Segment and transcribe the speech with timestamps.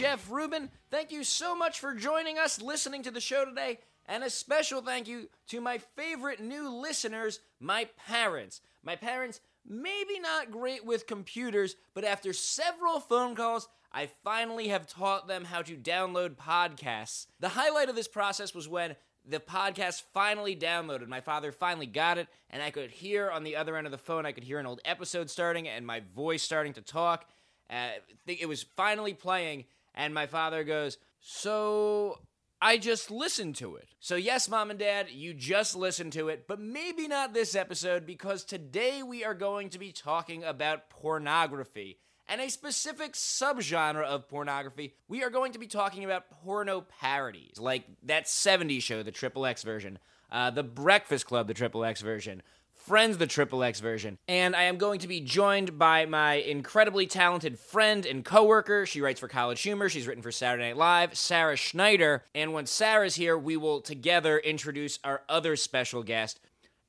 [0.00, 0.70] Jeff Rubin.
[0.90, 4.80] Thank you so much for joining us, listening to the show today, and a special
[4.80, 8.62] thank you to my favorite new listeners, my parents.
[8.82, 14.86] My parents, maybe not great with computers, but after several phone calls, I finally have
[14.86, 17.26] taught them how to download podcasts.
[17.38, 18.96] The highlight of this process was when
[19.28, 21.08] the podcast finally downloaded.
[21.08, 23.98] My father finally got it, and I could hear on the other end of the
[23.98, 27.26] phone, I could hear an old episode starting and my voice starting to talk.
[27.68, 27.90] Uh,
[28.26, 32.18] it was finally playing, and my father goes, So
[32.62, 33.88] I just listened to it.
[34.00, 38.06] So, yes, mom and dad, you just listened to it, but maybe not this episode
[38.06, 44.28] because today we are going to be talking about pornography and a specific subgenre of
[44.28, 44.94] pornography.
[45.08, 49.46] We are going to be talking about porno parodies, like that 70s show, the Triple
[49.46, 49.98] X version,
[50.30, 52.42] uh, The Breakfast Club, the Triple X version.
[52.86, 54.18] Friends, the Triple X version.
[54.26, 58.86] And I am going to be joined by my incredibly talented friend and coworker.
[58.86, 59.90] She writes for College Humor.
[59.90, 62.24] She's written for Saturday Night Live, Sarah Schneider.
[62.34, 66.40] And when Sarah's here, we will together introduce our other special guest.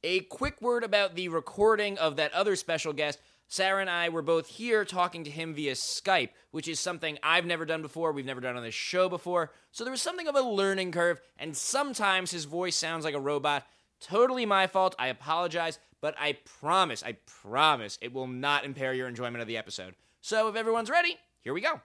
[0.02, 3.20] A quick word about the recording of that other special guest.
[3.50, 7.46] Sarah and I were both here talking to him via Skype, which is something I've
[7.46, 8.14] never done before.
[8.14, 9.52] We've never done on this show before.
[9.72, 13.20] So there was something of a learning curve, and sometimes his voice sounds like a
[13.20, 13.68] robot.
[14.02, 14.96] Totally my fault.
[14.98, 19.58] I apologize, but I promise, I promise it will not impair your enjoyment of the
[19.58, 19.94] episode.
[20.22, 21.80] So if everyone's ready, here we go.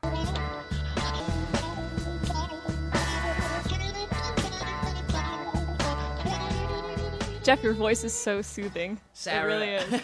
[7.42, 8.98] Jeff, your voice is so soothing.
[9.12, 9.45] Sarah.
[9.45, 10.03] It really is.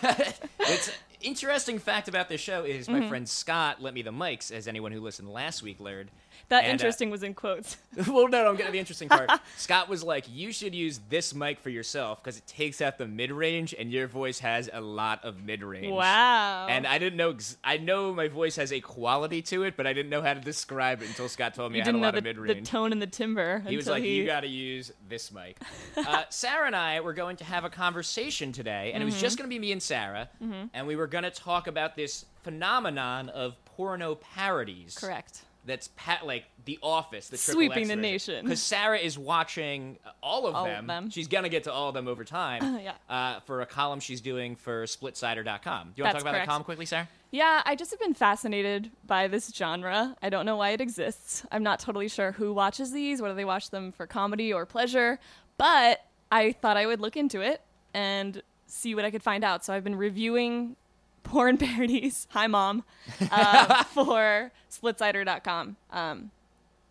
[0.61, 3.09] it's interesting fact about this show is my mm-hmm.
[3.09, 6.11] friend Scott lent me the mics, as anyone who listened last week learned.
[6.49, 7.77] That And, uh, interesting was in quotes.
[8.09, 9.31] well, no, no, I'm getting to the interesting part.
[9.57, 13.07] Scott was like, "You should use this mic for yourself because it takes out the
[13.07, 16.67] mid range, and your voice has a lot of mid range." Wow.
[16.69, 17.31] And I didn't know.
[17.31, 20.35] Ex- I know my voice has a quality to it, but I didn't know how
[20.35, 22.39] to describe it until Scott told me you I had a lot the, of mid
[22.39, 22.59] range.
[22.67, 23.63] the tone and the timbre.
[23.67, 24.17] He was like, he...
[24.17, 25.57] "You got to use this mic."
[25.97, 29.21] uh, Sarah and I were going to have a conversation today, and it was Mm-hmm.
[29.23, 30.29] just going to be me and Sarah,
[30.75, 34.97] and we were going to talk about this phenomenon of porno parodies.
[34.99, 35.43] Correct.
[35.65, 38.45] That's pat like The Office, the Sweeping the nation.
[38.45, 40.87] Because Sarah is watching uh, all of All of them.
[40.89, 41.11] them.
[41.11, 42.81] She's gonna get to all of them over time.
[42.83, 42.95] Yeah.
[43.09, 45.89] Uh, for a column she's doing for SplitSider.com.
[45.89, 47.09] Do you want to talk about that column quickly, Sarah?
[47.31, 50.17] Yeah, I just have been fascinated by this genre.
[50.23, 51.47] I don't know why it exists.
[51.53, 55.19] I'm not totally sure who watches these, whether they watch them for comedy or pleasure,
[55.59, 57.61] but I thought I would look into it
[57.95, 59.65] and see what I could find out.
[59.65, 60.77] So I've been reviewing
[61.33, 62.27] porn parodies.
[62.31, 62.85] Hi, mom.
[63.31, 66.31] Uh, for SplitSider.com, um,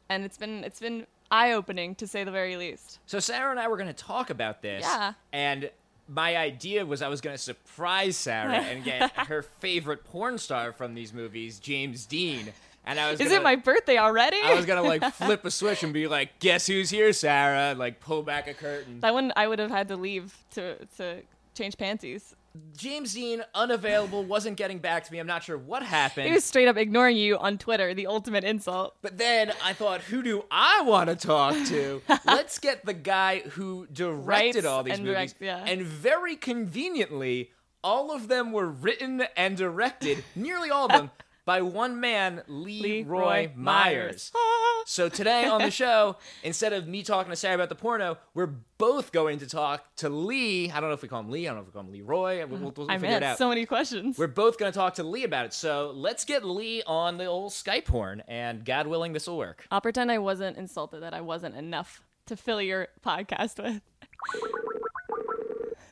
[0.10, 3.00] and it's been it's been eye opening to say the very least.
[3.06, 4.84] So Sarah and I were going to talk about this.
[4.84, 5.14] Yeah.
[5.32, 5.70] And
[6.08, 10.74] my idea was I was going to surprise Sarah and get her favorite porn star
[10.74, 12.52] from these movies, James Dean.
[12.86, 14.38] And I was Is gonna, it my birthday already?
[14.44, 17.80] I was gonna like flip a switch and be like, "Guess who's here, Sarah?" And,
[17.80, 19.02] like pull back a curtain.
[19.02, 21.22] that one I would have had to leave to to
[21.54, 22.36] change panties.
[22.76, 25.20] James Dean unavailable, wasn't getting back to me.
[25.20, 26.28] I'm not sure what happened.
[26.28, 28.96] He was straight up ignoring you on Twitter, the ultimate insult.
[29.02, 32.02] But then I thought, who do I want to talk to?
[32.26, 35.34] Let's get the guy who directed Writes all these and movies.
[35.34, 35.72] direct- yeah.
[35.72, 37.52] And very conveniently,
[37.84, 41.12] all of them were written and directed, nearly all of them,
[41.46, 43.56] by one man, Lee Roy, Leroy Myers.
[43.56, 44.32] Myers.
[44.36, 44.84] Ah.
[44.86, 48.54] So today on the show, instead of me talking to Sarah about the porno, we're
[48.78, 50.72] both going to talk to Lee.
[50.72, 51.48] I don't know if we call him Lee.
[51.48, 52.46] I don't know if we call him Lee Roy.
[52.46, 53.38] We'll, we'll, we'll I figure it out.
[53.38, 54.18] so many questions.
[54.18, 55.54] We're both going to talk to Lee about it.
[55.54, 59.66] So let's get Lee on the old Skype horn, and God willing, this will work.
[59.72, 63.82] I'll pretend I wasn't insulted that I wasn't enough to fill your podcast with.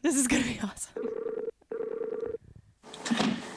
[0.02, 1.04] This is gonna be awesome.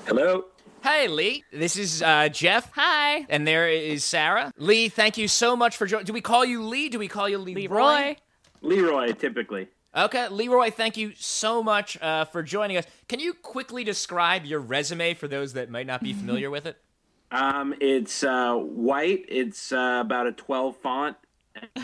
[0.07, 0.47] Hello.
[0.83, 1.45] Hey, Lee.
[1.53, 2.73] This is uh, Jeff.
[2.75, 4.53] Hi, And there is Sarah.
[4.57, 6.07] Lee, thank you so much for joining.
[6.07, 6.89] Do we call you Lee?
[6.89, 7.79] Do we call you Lee Roy?
[7.79, 8.17] Leroy.
[8.63, 9.69] Lee Roy, typically.
[9.97, 12.85] Okay, Lee Roy, thank you so much uh, for joining us.
[13.09, 16.77] Can you quickly describe your resume for those that might not be familiar with it?
[17.31, 19.25] Um, it's uh, white.
[19.29, 21.17] It's uh, about a 12 font.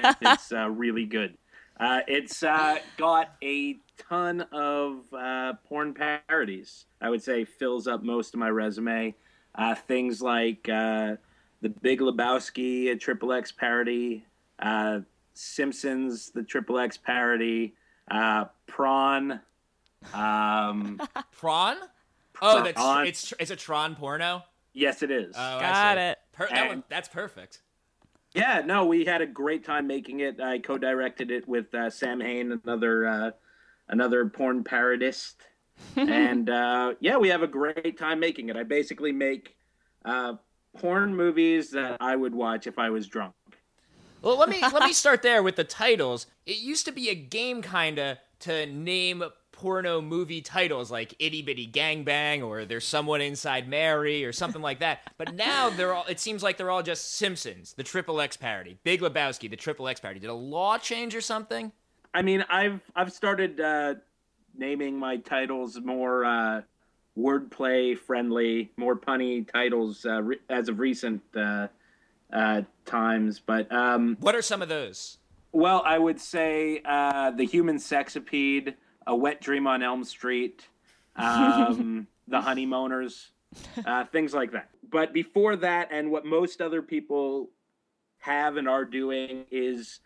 [0.00, 1.36] And it's uh, really good.
[1.80, 6.86] Uh, it's uh, got a ton of uh, porn parodies.
[7.00, 9.14] I would say fills up most of my resume.
[9.54, 11.16] Uh, things like uh,
[11.62, 14.24] the Big Lebowski, a Triple X parody,
[14.60, 15.00] uh,
[15.34, 17.74] Simpsons, the Triple X parody,
[18.10, 19.40] uh, Prawn.
[20.14, 21.00] Um,
[21.32, 21.76] Prawn?
[22.40, 23.06] Oh, that's Prawn.
[23.06, 24.44] it's it's a Tron porno.
[24.72, 25.34] yes, it is.
[25.36, 26.18] Oh, Got it.
[26.32, 27.60] Per- that one, that's perfect.
[28.34, 30.40] Yeah, no, we had a great time making it.
[30.40, 33.30] I co-directed it with uh, Sam Hain, another uh,
[33.88, 35.34] another porn parodist,
[35.96, 38.56] and uh, yeah, we have a great time making it.
[38.56, 39.56] I basically make
[40.04, 40.34] uh,
[40.76, 43.34] porn movies that I would watch if I was drunk.
[44.22, 46.26] Well, let me let me start there with the titles.
[46.46, 49.24] It used to be a game kinda to name
[49.58, 54.78] porno movie titles like Itty Bitty Gangbang or There's Someone Inside Mary or something like
[54.78, 55.00] that.
[55.18, 58.78] But now they're all it seems like they're all just Simpsons, the Triple X parody,
[58.84, 60.20] Big Lebowski, the Triple X parody.
[60.20, 61.72] Did a law change or something?
[62.14, 63.94] I mean, I've I've started uh,
[64.56, 66.62] naming my titles more uh,
[67.16, 71.68] wordplay friendly, more punny titles uh, re- as of recent uh,
[72.32, 73.40] uh, times.
[73.40, 75.18] But um, What are some of those?
[75.52, 78.74] well, I would say uh, the human sexipede,
[79.06, 80.66] a wet dream on Elm Street,
[81.16, 83.30] um, the honeymooners,
[83.84, 84.68] uh, things like that.
[84.90, 87.48] But before that, and what most other people
[88.18, 90.00] have and are doing is,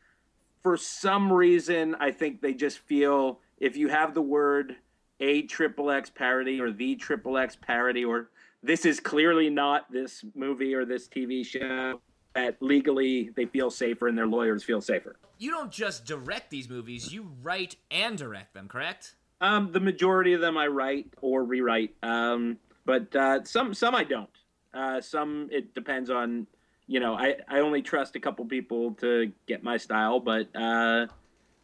[0.62, 4.76] for some reason, I think they just feel if you have the word
[5.20, 8.31] a triple X parody or the triple X parody or
[8.62, 12.00] this is clearly not this movie or this TV show
[12.35, 15.17] that legally they feel safer and their lawyers feel safer.
[15.38, 19.17] You don't just direct these movies, you write and direct them, correct?
[19.41, 24.05] Um, the majority of them I write or rewrite, um, but uh, some some I
[24.05, 24.31] don't.
[24.73, 26.47] Uh, some it depends on,
[26.93, 31.06] you know, I, I only trust a couple people to get my style, but uh,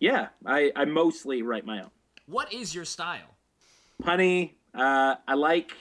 [0.01, 1.91] yeah, I, I mostly write my own.
[2.25, 3.37] What is your style?
[4.03, 5.73] Punny, uh, I like.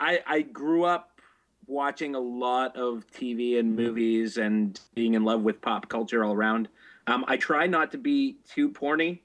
[0.00, 1.20] I I grew up
[1.66, 6.32] watching a lot of TV and movies and being in love with pop culture all
[6.32, 6.68] around.
[7.06, 9.20] Um, I try not to be too porny.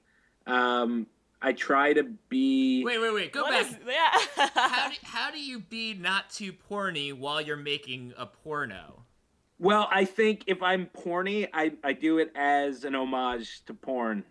[0.46, 1.06] Um,
[1.44, 2.84] I try to be.
[2.84, 3.32] Wait, wait, wait.
[3.32, 3.66] Go What back.
[3.70, 4.48] is- yeah.
[4.54, 9.02] how do how do you be not too porny while you're making a porno?
[9.58, 14.24] Well, I think if I'm porny, I, I do it as an homage to porn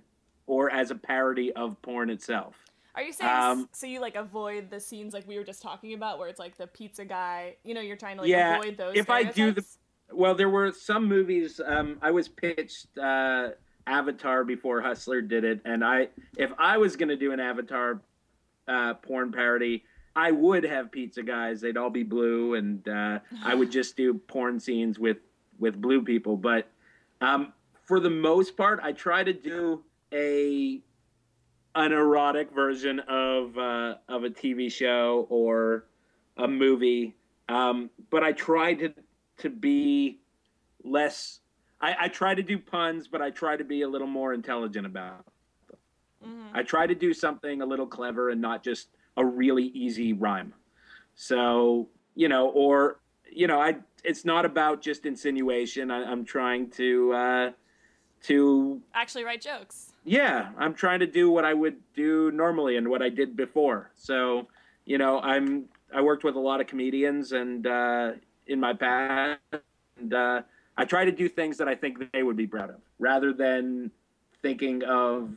[0.46, 2.56] or as a parody of porn itself.
[2.96, 5.94] Are you saying Um, so you like avoid the scenes like we were just talking
[5.94, 8.78] about where it's like the pizza guy, you know, you're trying to like Yeah, avoid
[8.78, 9.66] those if I do the-
[10.12, 11.62] Well, there were some movies.
[11.66, 13.52] Um, I was pitched uh,
[13.88, 18.02] Avatar before Hustler did it, and I, if I was going to do an Avatar
[18.68, 19.84] uh, porn parody,
[20.16, 21.62] I would have pizza guys.
[21.62, 25.18] They'd all be blue, and uh, I would just do porn scenes with
[25.60, 26.38] with blue people.
[26.38, 26.70] But
[27.22, 27.54] um,
[27.86, 29.84] for the most part, I try to do
[30.14, 30.82] a
[31.76, 35.86] an erotic version of uh, of a TV show or
[36.38, 37.16] a movie.
[37.48, 38.94] Um, but I try to
[39.40, 40.20] to be
[40.84, 41.41] less.
[41.82, 44.86] I, I try to do puns, but I try to be a little more intelligent
[44.86, 45.26] about.
[45.68, 45.78] Them.
[46.26, 46.58] Mm-hmm.
[46.58, 50.54] I try to do something a little clever and not just a really easy rhyme.
[51.16, 53.00] So you know, or
[53.32, 55.92] you know, I it's not about just insinuation.
[55.92, 57.52] I, I'm trying to uh,
[58.24, 59.94] to Actually write jokes.
[60.04, 63.92] yeah, I'm trying to do what I would do normally and what I did before.
[63.96, 64.48] So,
[64.86, 68.12] you know, I'm I worked with a lot of comedians and uh,
[68.48, 69.40] in my past,
[69.98, 70.42] and uh,
[70.78, 73.92] I try to do things that I think they would be proud of, rather than
[74.42, 75.30] thinking of,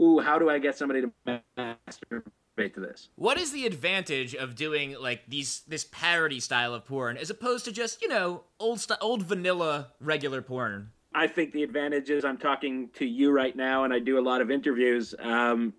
[0.00, 3.08] ooh, how do I get somebody to masturbate to this?
[3.16, 7.64] What is the advantage of doing like these this parody style of porn as opposed
[7.64, 10.90] to just you know old st- old vanilla regular porn?
[11.14, 14.22] I think the advantage is I'm talking to you right now, and I do a
[14.22, 15.14] lot of interviews.
[15.20, 15.72] Um,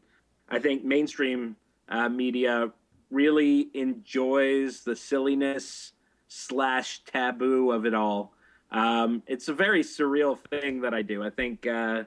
[0.49, 1.55] I think mainstream
[1.89, 2.71] uh, media
[3.11, 5.93] really enjoys the silliness
[6.27, 8.33] slash taboo of it all.
[8.75, 11.23] Um, it's a very surreal thing that I do.
[11.23, 12.03] I think, uh,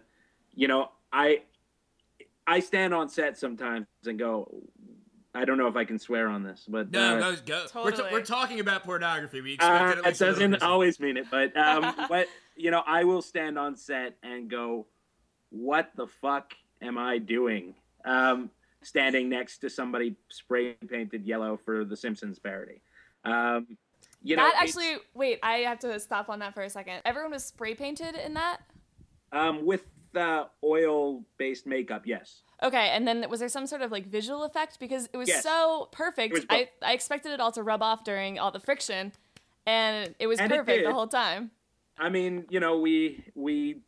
[0.55, 1.43] you know, I
[2.47, 4.63] I stand on set sometimes and go,
[5.35, 7.67] I don't know if I can swear on this, but uh, go go.
[7.75, 8.13] We're, Totally.
[8.13, 9.41] we're talking about pornography.
[9.41, 13.23] We uh, expect it doesn't always mean it, but um, but you know, I will
[13.23, 14.87] stand on set and go,
[15.51, 18.51] "What the fuck am I doing?" Um,
[18.83, 22.83] standing next to somebody spray painted yellow for the Simpsons parody.
[23.25, 23.79] Um,
[24.23, 27.01] you know, that actually wait, I have to stop on that for a second.
[27.05, 28.59] Everyone was spray painted in that?
[29.33, 29.85] um, with
[30.17, 32.43] uh, oil-based makeup, yes.
[32.63, 35.43] Okay, and then was there some sort of like visual effect because it was Yes.
[35.43, 36.33] so perfect.
[36.35, 36.47] Was.
[36.51, 39.13] I I expected it all to rub off during all the friction,
[39.67, 41.51] and it was And it perfect the whole time.
[41.99, 43.83] I mean, you know, we we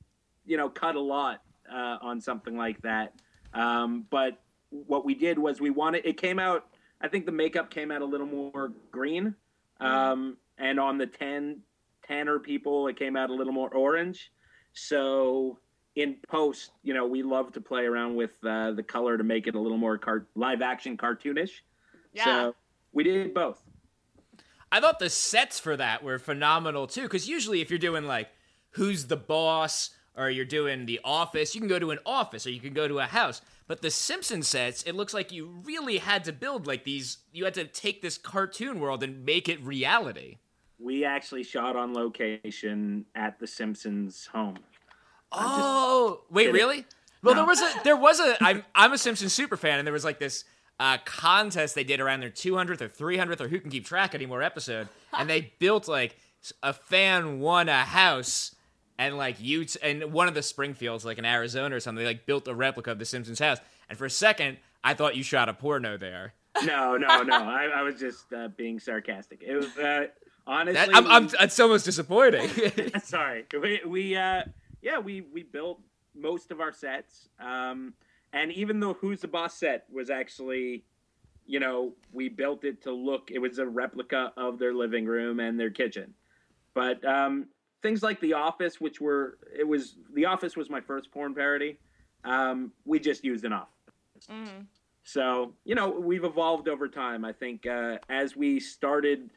[0.47, 3.15] you know cut a lot uh, on something like that.
[3.55, 6.67] Um, but what we did was we wanted it came out.
[7.01, 9.35] I think the makeup came out a little more green,
[9.81, 11.61] um, and on the 10
[12.07, 14.31] tanner people, it came out a little more orange.
[14.73, 15.59] So
[15.97, 19.47] in post, you know, we love to play around with uh, the color to make
[19.47, 21.51] it a little more car- live action cartoonish.
[22.13, 22.25] Yeah.
[22.25, 22.55] So
[22.93, 23.63] we did both.
[24.73, 28.29] I thought the sets for that were phenomenal too, because usually if you're doing like
[28.71, 32.51] Who's the Boss or you're doing The Office, you can go to an office or
[32.51, 33.41] you can go to a house.
[33.71, 37.19] But the Simpson sets, it looks like you really had to build like these.
[37.33, 40.39] You had to take this cartoon world and make it reality.
[40.81, 44.57] we actually shot on location at the Simpsons home.
[45.31, 46.85] Oh, wait, really?
[47.23, 47.43] Well, No.
[47.43, 50.05] there was a there was a I'm I'm a Simpsons super fan, and there was
[50.05, 50.43] like this
[50.81, 54.43] uh, contest they did around their 200th or 300th or who can keep track anymore
[54.43, 56.17] episode, and they built like
[56.65, 58.53] a fan won a house.
[59.00, 62.11] And like you t- and one of the Springfields, like in Arizona or something, they
[62.11, 63.57] like built a replica of the Simpsons house.
[63.88, 66.35] And for a second, I thought you shot a porno there.
[66.64, 67.37] No, no, no.
[67.37, 69.42] I, I was just uh, being sarcastic.
[69.42, 70.09] It was uh,
[70.47, 70.75] honestly.
[70.75, 72.50] That, I'm, I'm, it's almost disappointing.
[73.04, 73.47] sorry.
[73.59, 74.42] We, we uh,
[74.83, 75.80] yeah, we we built
[76.14, 77.30] most of our sets.
[77.42, 77.95] Um,
[78.35, 80.85] and even though Who's the Boss set was actually,
[81.47, 83.30] you know, we built it to look.
[83.30, 86.12] It was a replica of their living room and their kitchen.
[86.75, 87.47] But um,
[87.83, 91.79] things like The Office, which were it was The Office was my first porn parody.
[92.25, 93.75] Um, we just used an Office.
[94.31, 94.67] Mm.
[95.03, 97.25] So, you know, we've evolved over time.
[97.25, 99.31] I think uh, as we started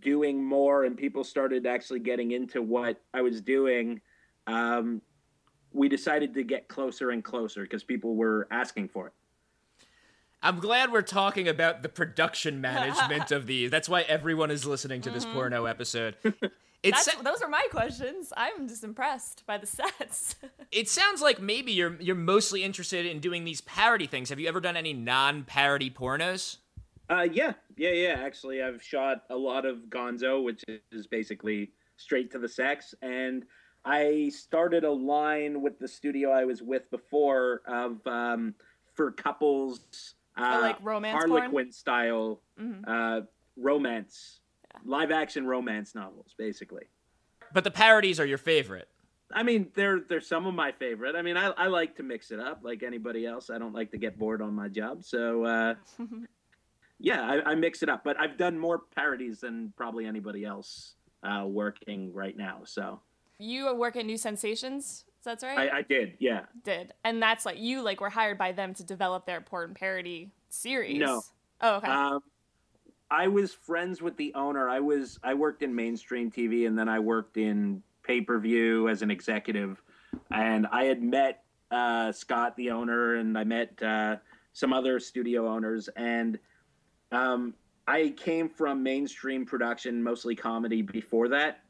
[0.00, 4.00] doing more and people started actually getting into what I was doing,
[4.46, 5.02] um,
[5.72, 9.12] we decided to get closer and closer because people were asking for it.
[10.46, 13.70] I'm glad we're talking about the production management of these.
[13.70, 16.16] That's why everyone is listening to this porno episode.
[16.82, 18.32] It, That's, sa- those are my questions.
[18.36, 20.36] I'm just impressed by the sets.
[20.70, 24.28] it sounds like maybe you're you're mostly interested in doing these parody things.
[24.28, 26.58] Have you ever done any non-parody pornos?
[27.10, 28.20] Uh, yeah, yeah, yeah.
[28.22, 30.62] Actually, I've shot a lot of Gonzo, which
[30.92, 32.94] is basically straight to the sex.
[33.02, 33.46] And
[33.84, 38.54] I started a line with the studio I was with before of um,
[38.94, 41.30] for couples, uh, Oh, like romance porn?
[41.30, 42.84] Harlequin style Mhm.
[42.86, 43.22] uh,
[43.56, 44.40] romance,
[44.84, 46.84] live action romance novels, basically.
[47.52, 48.88] But the parodies are your favorite.
[49.32, 51.16] I mean, they're they're some of my favorite.
[51.16, 53.50] I mean, I, I like to mix it up like anybody else.
[53.50, 55.74] I don't like to get bored on my job, so uh,
[57.00, 58.04] yeah, I, I mix it up.
[58.04, 62.60] But I've done more parodies than probably anybody else uh, working right now.
[62.64, 63.00] So
[63.38, 65.05] you work at New Sensations.
[65.26, 65.70] That's right.
[65.70, 66.42] I, I did, yeah.
[66.64, 70.30] did, and that's like you like were hired by them to develop their porn parody
[70.48, 70.98] series.
[70.98, 71.22] No.
[71.60, 71.90] Oh, okay.
[71.90, 72.20] Um,
[73.10, 74.68] I was friends with the owner.
[74.68, 78.88] I was I worked in mainstream TV, and then I worked in pay per view
[78.88, 79.82] as an executive.
[80.30, 84.16] And I had met uh, Scott, the owner, and I met uh,
[84.52, 85.88] some other studio owners.
[85.96, 86.38] And
[87.12, 87.54] um,
[87.86, 91.60] I came from mainstream production, mostly comedy, before that,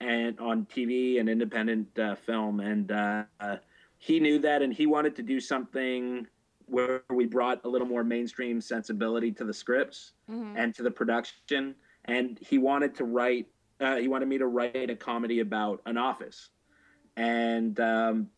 [0.00, 2.60] and on TV and independent uh, film.
[2.60, 3.56] And uh, uh,
[3.98, 6.26] he knew that, and he wanted to do something
[6.66, 10.52] where we brought a little more mainstream sensibility to the scripts Mhm.
[10.56, 11.74] and to the production.
[12.04, 13.48] And he wanted to write,
[13.80, 16.50] uh, he wanted me to write a comedy about an office.
[17.16, 18.28] And um,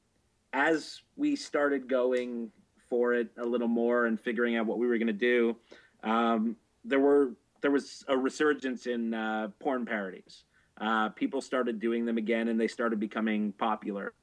[0.52, 2.50] as we started going
[2.88, 5.57] for it a little more and figuring out what we were going to do,
[6.02, 10.45] um, there were there was a resurgence in uh, porn parodies.
[10.81, 14.15] Uh, people started doing them again, and they started becoming popular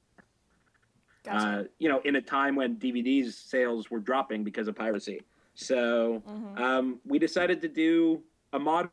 [1.24, 1.48] Gotcha.
[1.48, 5.22] uh, you know, in a time when DVDs sales were dropping because of piracy.
[5.56, 6.60] So Mhm.
[6.60, 8.24] um, we decided to do
[8.54, 8.90] a modern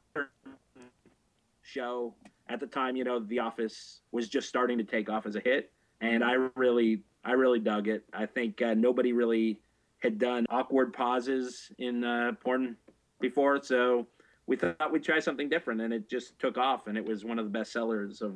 [1.62, 2.14] show.
[2.48, 5.40] At the time, you know, The Office was just starting to take off as a
[5.40, 8.04] hit, and I really, I really dug it.
[8.12, 9.60] I think uh, nobody really
[10.00, 12.76] had done awkward pauses in uh, porn
[13.20, 14.06] before, so
[14.46, 17.38] we thought we'd try something different, and it just took off, and it was one
[17.38, 18.34] of the best sellers of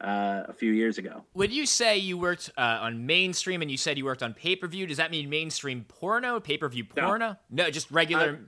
[0.00, 1.24] uh, a few years ago.
[1.34, 4.56] Would you say you worked uh, on mainstream and you said you worked on pay
[4.56, 7.06] per view, does that mean mainstream porno, pay per view No.
[7.06, 7.36] porno?
[7.50, 8.40] No, just regular.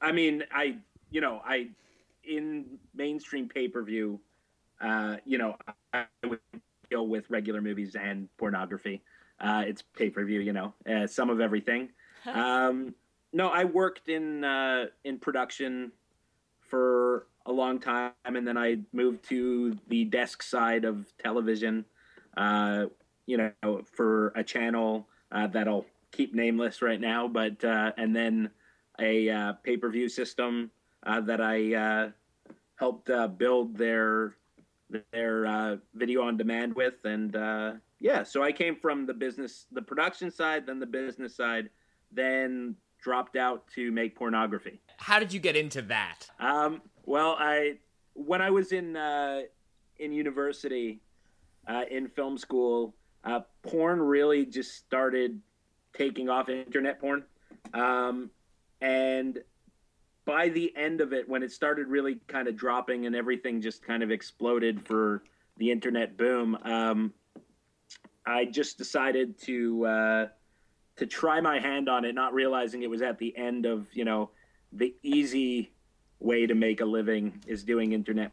[0.00, 0.76] I mean, I
[1.10, 1.68] you know, I
[2.24, 4.20] in mainstream pay per view,
[4.80, 5.56] uh, you know,
[5.92, 6.40] I would
[6.90, 9.02] deal with regular movies and pornography.
[9.40, 11.88] Uh, it's pay per view, you know, uh, some of everything.
[12.32, 12.94] um,
[13.32, 15.92] no, I worked in uh, in production
[16.74, 21.84] for a long time, and then I moved to the desk side of television.
[22.36, 22.86] Uh,
[23.26, 28.50] you know, for a channel uh, that'll keep nameless right now, but uh, and then
[29.00, 30.72] a uh, pay per view system
[31.04, 32.10] uh, that I uh,
[32.74, 34.34] helped uh, build their
[35.12, 39.66] their uh, video on demand with, and uh, yeah, so I came from the business,
[39.70, 41.70] the production side, then the business side,
[42.10, 44.80] then dropped out to make pornography.
[44.98, 46.28] How did you get into that?
[46.40, 47.78] Um, well, I
[48.14, 49.42] when I was in uh,
[49.98, 51.00] in university,
[51.66, 55.40] uh, in film school, uh, porn really just started
[55.96, 56.48] taking off.
[56.48, 57.24] Internet porn,
[57.72, 58.30] um,
[58.80, 59.38] and
[60.24, 63.82] by the end of it, when it started really kind of dropping and everything just
[63.82, 65.22] kind of exploded for
[65.58, 67.12] the internet boom, um,
[68.26, 70.26] I just decided to uh,
[70.96, 74.04] to try my hand on it, not realizing it was at the end of you
[74.04, 74.30] know
[74.74, 75.70] the easy
[76.20, 78.32] way to make a living is doing internet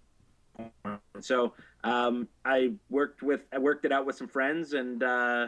[1.20, 5.48] So um, I worked with I worked it out with some friends, and uh,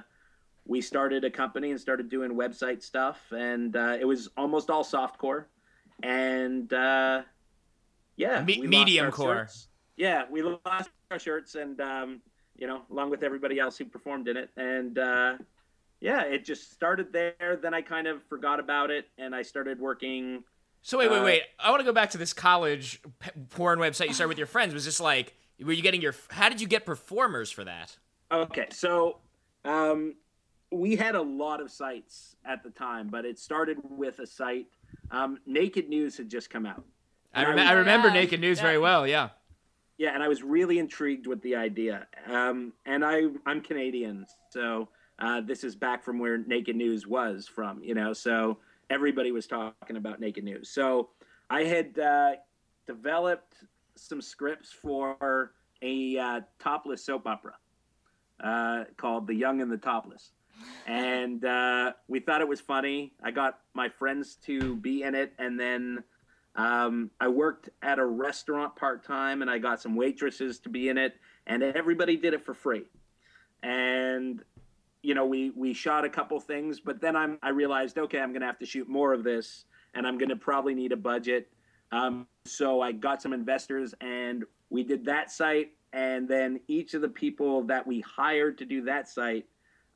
[0.65, 4.83] we started a company and started doing website stuff, and uh, it was almost all
[4.83, 5.45] softcore,
[6.01, 7.23] and uh,
[8.15, 9.35] yeah, Me- medium core.
[9.35, 9.67] shirts.
[9.97, 12.21] Yeah, we lost our shirts, and um,
[12.57, 15.37] you know, along with everybody else who performed in it, and uh,
[16.01, 17.59] yeah, it just started there.
[17.61, 20.43] Then I kind of forgot about it, and I started working.
[20.85, 21.43] So wait, wait, Uh, wait.
[21.59, 23.01] I want to go back to this college
[23.51, 24.73] porn website you started with your friends.
[24.73, 26.13] Was this like were you getting your?
[26.29, 27.97] How did you get performers for that?
[28.31, 29.19] Okay, so
[29.63, 30.15] um,
[30.71, 34.67] we had a lot of sites at the time, but it started with a site.
[35.11, 36.83] Um, Naked News had just come out.
[37.33, 38.13] I, And rem- was- I remember Yeah.
[38.15, 39.07] Naked News very well.
[39.07, 39.29] Yeah.
[39.97, 42.07] Yeah, and I was really intrigued with the idea.
[42.27, 47.47] Um, and I, I'm Canadian, so uh, this is back from where Naked News was
[47.47, 48.11] from, you know.
[48.11, 48.57] So
[48.93, 50.69] everybody was talking about Naked News.
[50.69, 51.09] So
[51.49, 52.33] I had uh,
[52.85, 53.55] developed
[53.95, 57.55] some scripts for a uh, topless soap opera
[58.43, 60.31] uh, called The Young and the Topless.
[60.85, 63.13] And uh, we thought it was funny.
[63.23, 66.03] I got my friends to be in it, and then
[66.55, 70.89] um, I worked at a restaurant part time, and I got some waitresses to be
[70.89, 71.15] in it,
[71.47, 72.83] and everybody did it for free.
[73.63, 74.43] And
[75.03, 78.33] you know, we we shot a couple things, but then I'm I realized, okay, I'm
[78.33, 81.51] gonna have to shoot more of this, and I'm gonna probably need a budget.
[81.91, 87.01] Um, so I got some investors, and we did that site, and then each of
[87.01, 89.45] the people that we hired to do that site,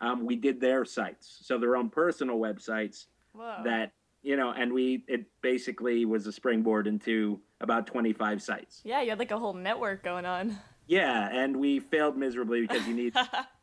[0.01, 3.61] um, we did their sites, so their own personal websites Whoa.
[3.63, 8.81] that you know, and we it basically was a springboard into about 25 sites.
[8.83, 10.57] yeah, you had like a whole network going on.
[10.85, 13.13] Yeah, and we failed miserably because you need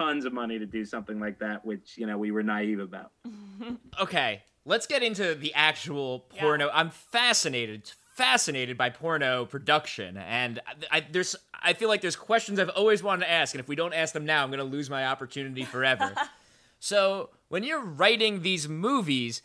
[0.00, 3.12] tons of money to do something like that, which you know we were naive about.
[4.00, 6.70] Okay, let's get into the actual porno.
[6.72, 12.58] I'm fascinated, fascinated by porno production, and I, I, there's, I feel like there's questions
[12.58, 14.88] I've always wanted to ask, and if we don't ask them now, I'm gonna lose
[14.88, 16.14] my opportunity forever.
[16.80, 19.42] so, when you're writing these movies,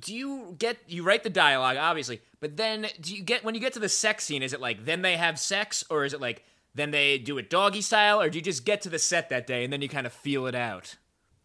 [0.00, 3.60] do you get you write the dialogue, obviously, but then do you get when you
[3.60, 4.44] get to the sex scene?
[4.44, 7.50] Is it like then they have sex, or is it like then they do it
[7.50, 9.88] doggy style, or do you just get to the set that day and then you
[9.88, 10.96] kind of feel it out?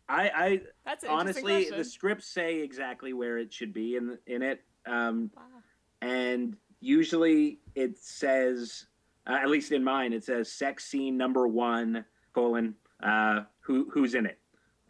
[0.08, 1.78] I, I That's honestly, question.
[1.78, 5.32] the scripts say exactly where it should be in in it, um,
[6.02, 8.86] and usually it says,
[9.26, 14.14] uh, at least in mine, it says sex scene number one colon uh, who who's
[14.14, 14.40] in it,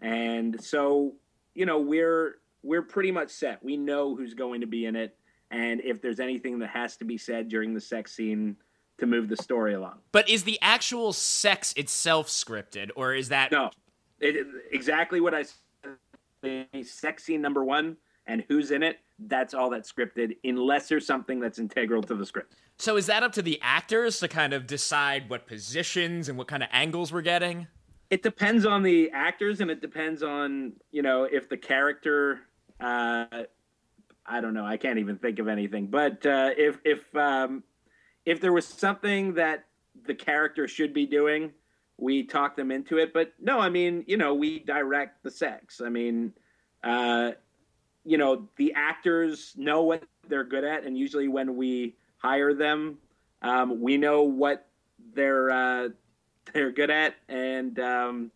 [0.01, 1.13] and so
[1.53, 3.63] you know we're we're pretty much set.
[3.63, 5.17] We know who's going to be in it,
[5.49, 8.57] and if there's anything that has to be said during the sex scene
[8.97, 9.99] to move the story along.
[10.11, 13.71] But is the actual sex itself scripted, or is that No,
[14.19, 15.55] it, exactly what I said.
[16.41, 18.99] The sex scene number one and who's in it.
[19.19, 22.55] That's all that's scripted, unless there's something that's integral to the script.
[22.77, 22.97] so?
[22.97, 26.61] Is that up to the actors to kind of decide what positions and what kind
[26.61, 27.67] of angles we're getting?
[28.09, 32.41] It depends on the actors, and it depends on you know if the character.
[32.79, 33.25] Uh,
[34.25, 34.65] I don't know.
[34.65, 35.87] I can't even think of anything.
[35.87, 37.63] But uh, if if um,
[38.25, 39.65] if there was something that
[40.05, 41.51] the character should be doing,
[41.97, 43.13] we talk them into it.
[43.13, 45.81] But no, I mean, you know, we direct the sex.
[45.83, 46.33] I mean,
[46.83, 47.31] uh,
[48.03, 52.97] you know, the actors know what they're good at, and usually when we hire them,
[53.41, 54.67] um, we know what
[55.13, 55.89] they're uh,
[56.53, 58.31] they're good at, and um,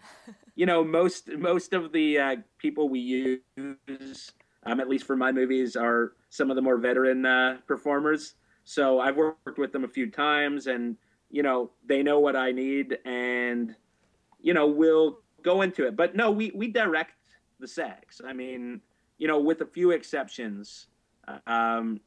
[0.56, 4.32] you know, most most of the uh, people we use,
[4.66, 8.36] um, at least for my movies, are some of the more veteran uh, performers.
[8.70, 10.96] So I've worked with them a few times, and
[11.32, 13.76] you know, they know what I need, and
[14.40, 15.96] you know, we'll go into it.
[15.96, 17.14] But no, we we direct
[17.60, 18.22] the sex.
[18.24, 18.82] I mean,
[19.18, 20.86] you know, with a few exceptions,
[21.48, 22.00] um,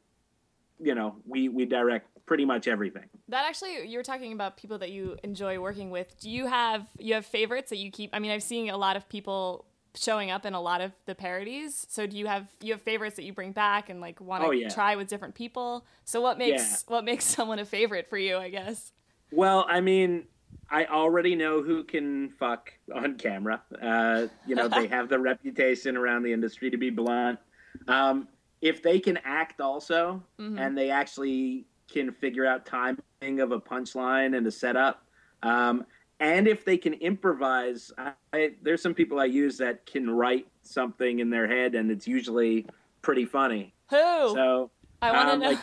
[0.79, 3.09] you know, we we direct pretty much everything.
[3.27, 6.17] That actually, you were talking about people that you enjoy working with.
[6.21, 8.11] Do you have you have favorites that you keep?
[8.13, 11.15] I mean, I've seen a lot of people showing up in a lot of the
[11.15, 11.85] parodies.
[11.89, 14.47] So do you have you have favorites that you bring back and like want to
[14.47, 14.69] Oh, yeah.
[14.69, 15.85] try with different people?
[16.05, 18.37] So what makes what makes someone a favorite for you?
[18.37, 18.91] I guess.
[19.31, 20.25] Well, I mean,
[20.69, 23.61] I already know who can fuck on camera.
[23.81, 27.39] Uh, you know, they have the reputation around the industry to be blunt.
[27.87, 28.27] Um,
[28.61, 34.37] if they can act also, and they actually can figure out timing of a punchline
[34.37, 35.03] and a setup,
[35.41, 35.85] um,
[36.23, 40.47] and if they can improvise, I, I, there's some people I use that can write
[40.61, 42.65] something in their head, and it's usually
[43.01, 43.73] pretty funny.
[43.89, 43.97] Who?
[43.97, 45.49] So I want to um, know.
[45.49, 45.59] like-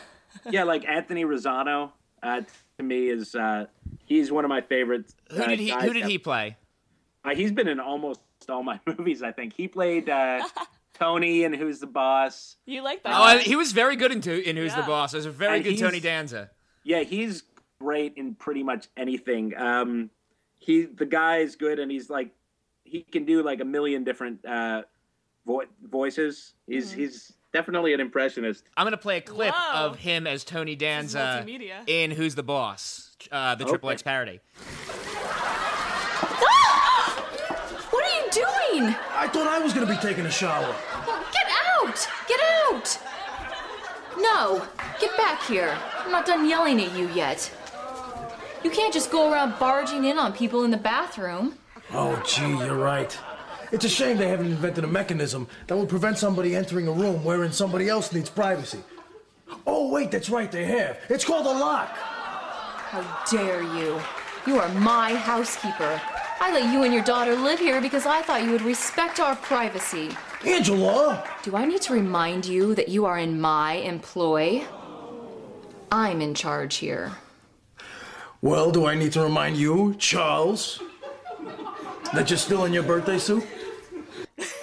[0.50, 1.92] yeah, like Anthony Rosano
[2.22, 2.42] uh,
[2.78, 3.66] to me is uh,
[4.04, 5.16] he's one of my favorites.
[5.30, 5.70] Who uh, did he?
[5.70, 6.56] guys Who did he play?
[7.24, 9.22] Uh, he's been in almost all my movies.
[9.22, 10.46] I think he played uh,
[10.94, 12.56] Tony and Who's the Boss.
[12.66, 13.12] you like that?
[13.12, 15.14] Oh, I, he was very good in, to, in Who's the Boss.
[15.14, 16.50] It was a very And good Tony Danza.
[16.84, 17.44] Yeah, he's
[17.80, 19.56] great in pretty much anything.
[19.56, 20.10] Um,
[20.60, 22.30] he the guy is good, and he's like
[22.84, 24.82] he can do like a million different uh,
[25.46, 26.54] vo- voices.
[26.66, 28.64] He's he's definitely an impressionist.
[28.76, 29.86] I'm gonna play a clip Whoa.
[29.86, 31.44] of him as Tony Danza
[31.86, 33.94] in Who's the Boss, uh, the Triple Okay.
[33.94, 34.40] X parody.
[37.90, 38.94] What are you doing?
[39.16, 40.74] I thought I was gonna be taking a shower.
[41.06, 42.08] Well, get out!
[42.28, 42.98] Get out!
[44.18, 44.66] No,
[45.00, 45.76] get back here.
[45.98, 47.50] I'm not done yelling at you yet.
[48.62, 51.54] You can't just go around barging in on people in the bathroom.
[51.92, 53.16] Oh, gee, you're right.
[53.72, 57.24] It's a shame they haven't invented a mechanism that will prevent somebody entering a room
[57.24, 58.80] wherein somebody else needs privacy.
[59.66, 60.98] Oh, wait, that's right, they have.
[61.08, 61.88] It's called a lock.
[61.88, 64.00] How dare you?
[64.46, 66.00] You are my housekeeper.
[66.40, 69.36] I let you and your daughter live here because I thought you would respect our
[69.36, 70.10] privacy.
[70.44, 71.24] Angela!
[71.42, 74.64] Do I need to remind you that you are in my employ?
[75.92, 77.12] I'm in charge here.
[78.42, 80.80] Well, do I need to remind you, Charles,
[82.14, 83.46] that you're still in your birthday suit?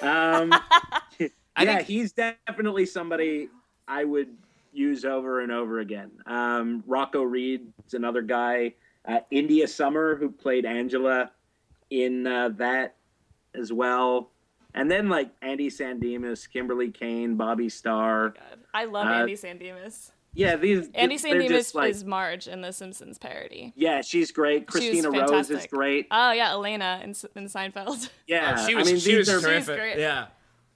[0.02, 0.52] Um,
[1.20, 3.50] yeah, think- he's definitely somebody
[3.88, 4.30] I would
[4.74, 6.12] use over and over again.
[6.26, 8.74] Um, Rocco Reed's another guy.
[9.08, 11.32] Uh, India Summer, who played Angela
[11.90, 12.96] in uh, that
[13.56, 14.32] as well.
[14.74, 18.30] And then like Andy San Dimas, Kimberly Kane, Bobby Starr.
[18.30, 20.12] God, I love Uh, Andy San Dimas.
[20.38, 23.74] Yeah, these Andy they're San Dimas just, like, is Marge in the Simpsons parody.
[23.76, 24.62] yeah, she's great.
[24.72, 26.08] She was Christina Rose is great.
[26.12, 28.10] Oh yeah, Elena in, in Seinfeld.
[28.28, 29.76] Yeah, Oh, she was I mean she these was are terrific.
[29.78, 29.98] great.
[30.00, 30.28] Yeah.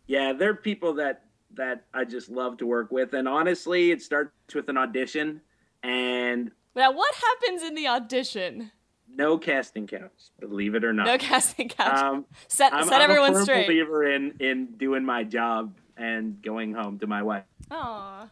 [0.08, 3.13] yeah, they're people that that I just love to work with.
[3.13, 5.41] And honestly, it starts with an audition
[5.84, 8.71] and now what happens in the audition?
[9.13, 11.06] no casting couch, believe it or not.
[11.06, 11.97] No casting couch.
[12.02, 13.67] Um, set I'm, set I'm everyone a firm straight.
[13.67, 17.43] believer in in doing my job and going home to my wife.
[17.69, 18.30] Aw.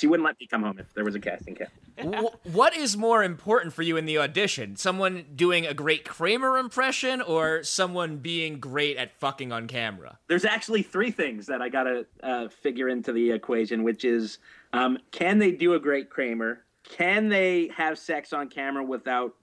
[0.00, 1.68] She wouldn't let me come home if there was a casting couch.
[2.44, 4.76] What is more important for you in the audition?
[4.76, 10.18] Someone doing a great Kramer impression or someone being great at fucking on camera?
[10.26, 14.38] There's actually three things that I gotta uh, figure into the equation, which is
[14.72, 16.64] um, can they do a great Kramer?
[16.82, 19.34] Can they have sex on camera without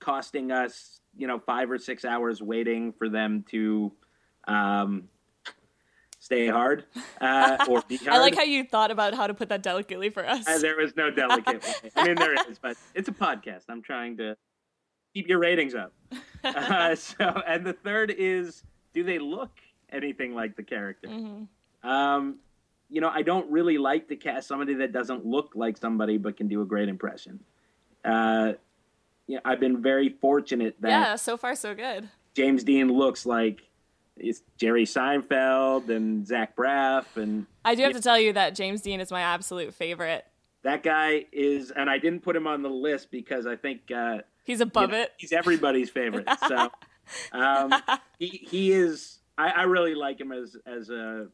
[0.00, 3.92] costing us, you know, five or six hours waiting for them to
[4.48, 5.04] um,
[6.30, 6.84] stay hard
[7.20, 8.10] uh, or be hard?
[8.10, 10.46] I like how you thought about how to put that delicately for us.
[10.46, 11.90] Uh, there was no delicate way.
[11.96, 13.64] I mean, there is, but it's a podcast.
[13.68, 14.36] I'm trying to
[15.12, 15.92] keep your ratings up.
[16.42, 18.62] Uh, so, and the third is,
[18.94, 19.50] do they look
[19.92, 21.10] anything like the character?
[21.82, 22.36] Um,
[22.88, 26.38] you know, I don't really like to cast somebody that doesn't look like somebody but
[26.38, 27.40] can do a great impression.
[28.02, 28.54] Uh,
[29.26, 32.08] yeah, I've been very fortunate that yeah, so far so good.
[32.34, 33.60] James Dean looks like
[34.20, 38.80] it's Jerry Seinfeld and Zach Braff and I do have to tell you that James
[38.82, 40.24] Dean is my absolute favorite.
[40.62, 44.18] that guy is, and I didn't put him on the list because I think uh,
[44.44, 45.12] He's above you know, it.
[45.18, 46.28] he's everybody's favorite.
[46.48, 46.70] So
[47.32, 47.74] um,
[48.18, 49.18] he he is.
[49.36, 51.26] I, I really like him as as a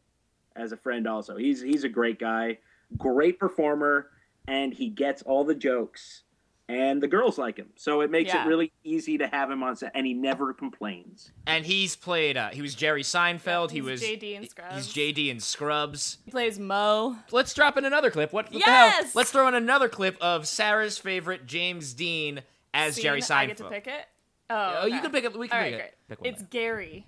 [0.54, 1.06] as a friend.
[1.06, 2.58] Also, he's he's a great guy,
[2.96, 4.08] great performer,
[4.48, 6.22] and he gets all the jokes,
[6.68, 7.68] and the girls like him.
[7.76, 8.44] So it makes Yeah.
[8.44, 11.30] it really easy to have him on set, and he never complains.
[11.46, 12.36] And he's played.
[12.36, 13.70] Uh, he was Jerry Seinfeld.
[13.70, 14.74] he He's was JD in Scrubs.
[14.74, 16.18] He's JD in Scrubs.
[16.24, 17.16] He plays Mo.
[17.30, 18.32] Let's drop in another clip.
[18.32, 18.86] What, what the hell?
[18.88, 19.14] Yes!
[19.14, 22.42] Let's throw in another clip of Sarah's favorite James Dean
[22.74, 23.36] as Scene, Jerry Seinfeld.
[23.36, 24.04] I get to pick it.
[24.50, 25.36] Oh, Oh, you can pick it.
[25.38, 25.76] We can All pick right, it.
[25.78, 26.08] great.
[26.08, 26.50] Pick one It's back.
[26.50, 27.04] Gary.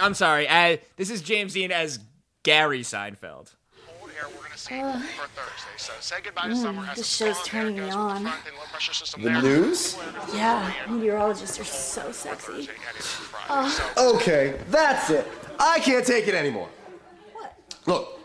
[0.00, 0.48] I'm sorry.
[0.48, 2.00] Uh, this is James Dean as
[2.42, 3.54] Gary Seinfeld.
[4.24, 4.80] Old hair we're gonna see
[5.16, 5.68] for Thursday.
[5.76, 6.82] So say goodbye to mm, summer.
[6.82, 8.24] Have this some show's turning me on.
[8.24, 9.42] The, front, and low pressure system The there.
[9.42, 9.96] news?
[10.34, 12.68] Yeah, meteorologists are so sexy.
[13.96, 15.26] Okay, that's it.
[15.58, 16.68] I can't take it anymore.
[17.32, 17.54] What?
[17.86, 18.20] Look,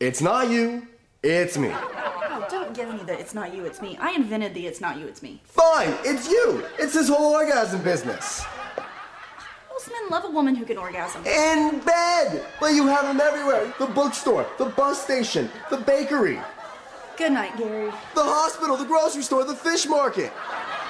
[0.00, 0.86] it's not you,
[1.22, 1.70] it's me.
[1.72, 3.96] Oh, don't give me the it's not you, it's me.
[4.00, 5.40] I invented the it's not you, it's me.
[5.44, 6.64] Fine, it's you.
[6.78, 8.44] It's this whole orgasm business.
[9.84, 11.26] Most men love a woman who can orgasm.
[11.26, 12.42] In bed!
[12.58, 13.74] But you have them everywhere.
[13.78, 16.40] The bookstore, the bus station, the bakery,
[17.18, 17.90] Good night, Gary.
[18.14, 20.32] the hospital, the grocery store, the fish market,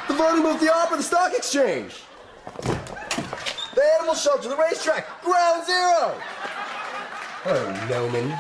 [0.07, 2.03] the voting booth, the opera, the stock exchange,
[2.63, 6.15] the animal shelter, the racetrack, ground zero.
[7.47, 8.33] Oh, Noman.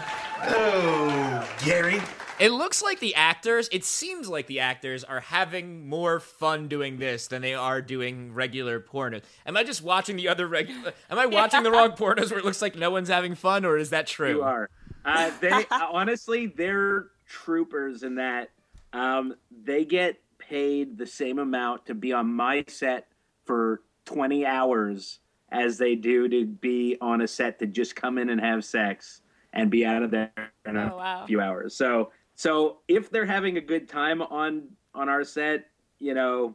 [0.45, 2.01] Oh, Gary.
[2.41, 6.99] It looks like the actors, it seems like the actors are having more fun doing
[6.99, 9.23] this than they are doing regular pornos.
[9.47, 10.93] Am I just watching the other regular?
[11.11, 13.77] Am I watching the wrong pornos where it looks like no one's having fun, or
[13.79, 14.37] is that true?
[14.37, 14.69] You are.
[15.05, 18.51] Uh, they uh, honestly, they're troopers in that
[18.93, 23.07] um, they get paid the same amount to be on my set
[23.45, 25.21] for 20 hours
[25.53, 29.21] as they do to be on a set to just come in and have sex
[29.53, 30.33] and be out of there
[30.67, 31.27] in a Oh, wow.
[31.27, 31.77] few hours.
[31.77, 35.67] So, so if they're having a good time on on our set,
[35.99, 36.55] you know,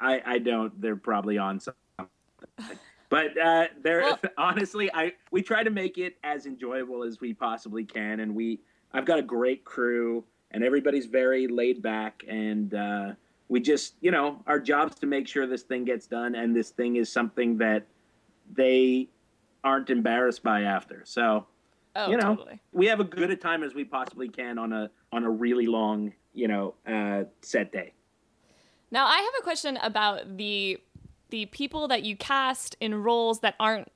[0.00, 0.80] I I don't.
[0.80, 2.78] They're probably on something.
[3.08, 7.34] But uh, they're Well- honestly, I we try to make it as enjoyable as we
[7.34, 8.60] possibly can, and we
[8.92, 13.12] I've got a great crew, and everybody's very laid back, and uh,
[13.48, 16.70] we just you know our job's to make sure this thing gets done, and this
[16.70, 17.86] thing is something that
[18.52, 19.08] they
[19.64, 21.02] aren't embarrassed by after.
[21.04, 21.46] So
[21.96, 22.60] Oh, you know, totally.
[22.72, 25.66] we have a good a time as we possibly can on a on a really
[25.66, 27.92] long you know uh, set day.
[28.90, 30.78] Now I have a question about the
[31.30, 33.90] the people that you cast in roles that aren't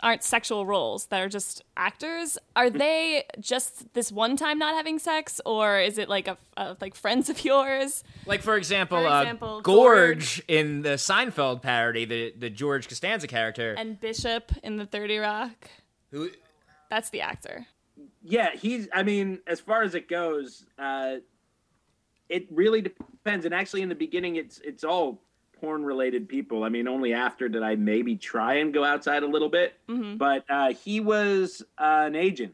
[0.00, 2.36] aren't sexual roles that are just actors.
[2.56, 6.76] Are they just this one time not having sex, or is it like a, a
[6.80, 8.02] like friends of yours?
[8.26, 13.26] Like for example, For uh, example, Gorge in the Seinfeld parody, the the George Costanza
[13.28, 15.68] character, And Bishop in the Thirty Rock.
[16.10, 16.30] who
[16.92, 17.64] That's the actor.
[18.22, 18.86] Yeah, he's.
[18.92, 21.16] I mean, as far as it goes, uh,
[22.28, 23.46] it really depends.
[23.46, 25.22] And actually, in the beginning, it's it's all
[25.58, 26.64] porn related people.
[26.64, 29.72] I mean, only after did I maybe try and go outside a little bit.
[29.88, 32.52] But uh, he was uh, an agent,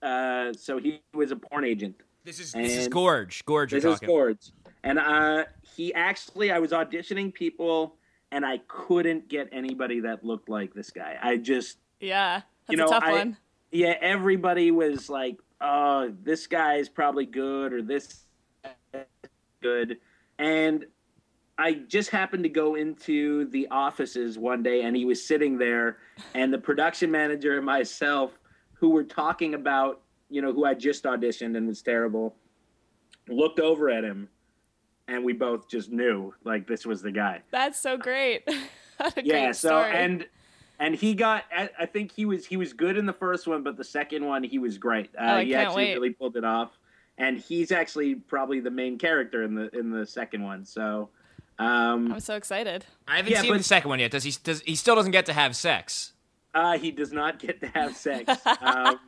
[0.00, 1.96] uh, so he was a porn agent.
[2.24, 3.44] this is this is And- Gorge.
[3.46, 4.06] Gorge, you're This is.
[4.06, 4.52] Gorge.
[4.84, 5.44] And uh,
[5.76, 7.96] he actually, I was auditioning people,
[8.30, 11.18] and I couldn't get anybody that looked like this guy.
[11.20, 13.36] I just Yeah, that's You know, tough I- one.
[13.70, 18.24] yeah, everybody was like, "Oh, this guy is probably good," or "This
[19.62, 19.98] good,"
[20.38, 20.86] and
[21.58, 25.98] I just happened to go into the offices one day, and he was sitting there,
[26.34, 28.38] and the production manager and myself,
[28.72, 32.34] who were talking about, you know, who I just auditioned and was terrible,
[33.28, 34.30] looked over at him,
[35.06, 38.42] and we both just knew like this was the guy That's so great.
[39.16, 40.26] Yeah great so and
[40.80, 43.62] and he got I, I think he was he was good in the first one
[43.62, 45.94] but the second one he was great uh, Oh, I he can't actually wait.
[45.94, 46.76] really pulled it off
[47.18, 51.10] and he's actually probably the main character in the in the second one so
[51.58, 52.86] um I'm so excited.
[53.06, 54.10] I haven't Yeah, seen but- the second one yet.
[54.10, 54.32] Does he?
[54.42, 56.14] Does he still doesn't get to have sex?
[56.54, 58.98] uh he does not get to have sex um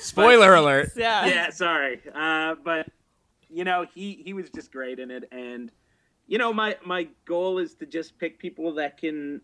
[0.00, 0.90] Spoiler alert.
[0.96, 1.26] Yeah.
[1.34, 2.88] yeah sorry uh but
[3.48, 5.70] you know he he was just great in it and
[6.26, 9.40] you know my my goal is to just pick people that can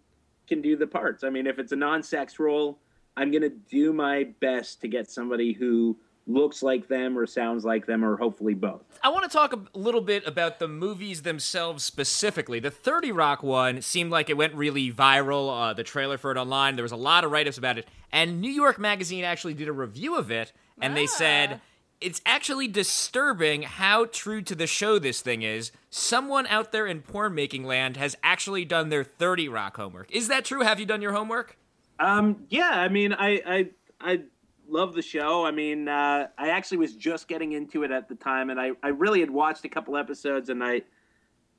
[0.47, 2.79] can do the parts i mean if it's a non-sex role
[3.17, 5.97] i'm gonna do my best to get somebody who
[6.29, 9.79] looks like them or sounds like them or hopefully both I want to talk a
[9.79, 12.59] little bit about the movies themselves specifically.
[12.59, 15.71] The 30 Rock one seemed like it went really viral.
[15.71, 17.87] Uh, the trailer for it online, there was a lot of write ups about it.
[18.11, 21.61] And New York Magazine actually did a review of it, and they said
[22.01, 25.73] it's actually disturbing how true to the show this thing is.
[25.91, 30.11] Someone out there in porn making land has actually done their 30 Rock homework.
[30.11, 30.61] Is that true?
[30.61, 31.57] Have you done your homework?
[31.99, 33.69] Um, yeah, I mean, I, I,
[34.01, 34.21] I
[34.69, 35.47] love the show.
[35.47, 38.73] I mean, uh, I actually was just getting into it at the time, and I,
[38.83, 40.83] I really had watched a couple episodes, and I,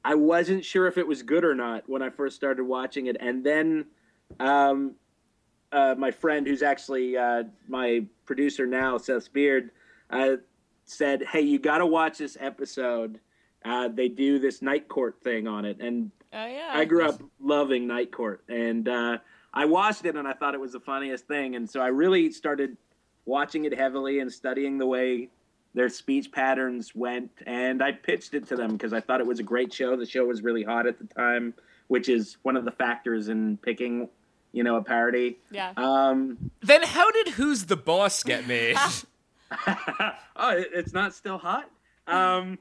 [0.05, 3.17] I wasn't sure if it was good or not when I first started watching it,
[3.19, 3.85] and then,
[4.39, 4.93] um,
[5.71, 9.71] uh, my friend, who's actually uh, my producer now, Seth Beard,
[10.09, 10.37] uh,
[10.85, 13.19] said, "Hey, you got to watch this episode.
[13.65, 16.69] Uh, they do this night court thing on it, and Oh yeah.
[16.71, 19.17] I grew up loving Night Court, and uh,
[19.53, 22.31] I watched it, and I thought it was the funniest thing, and so I really
[22.31, 22.77] started
[23.25, 25.29] watching it heavily and studying the way
[25.73, 29.39] their speech patterns went, and I pitched it to them because I thought it was
[29.39, 29.95] a great show.
[29.95, 31.53] The show was really hot at the time,
[31.87, 34.09] which is one of the factors in picking,
[34.51, 35.37] you know, a parody.
[35.51, 35.73] Yeah.
[35.77, 38.75] Um, Then how did Who's the Boss get made?
[40.35, 41.69] oh, it's not still hot.
[42.07, 42.57] Um,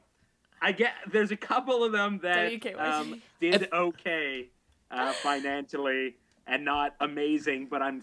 [0.61, 4.49] I get there's a couple of them that um, did okay
[4.91, 8.03] uh, financially and not amazing, but I'm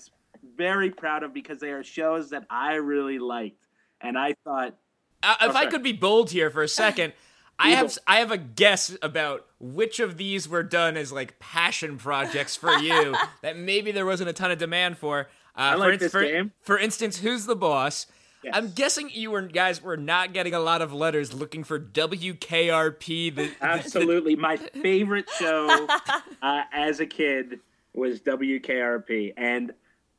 [0.56, 3.68] very proud of because they are shows that I really liked,
[4.02, 4.76] and I thought
[5.22, 7.14] Uh, if I could be bold here for a second,
[7.58, 11.98] I have I have a guess about which of these were done as like passion
[11.98, 15.30] projects for you that maybe there wasn't a ton of demand for.
[15.56, 16.52] Uh, for, like this for, game.
[16.62, 18.08] for instance, who's the boss?
[18.44, 18.54] Yes.
[18.56, 23.36] I'm guessing you were guys were not getting a lot of letters looking for WKRP.
[23.36, 25.88] The, absolutely my favorite show
[26.42, 27.60] uh, as a kid
[27.94, 29.74] was WKRP, and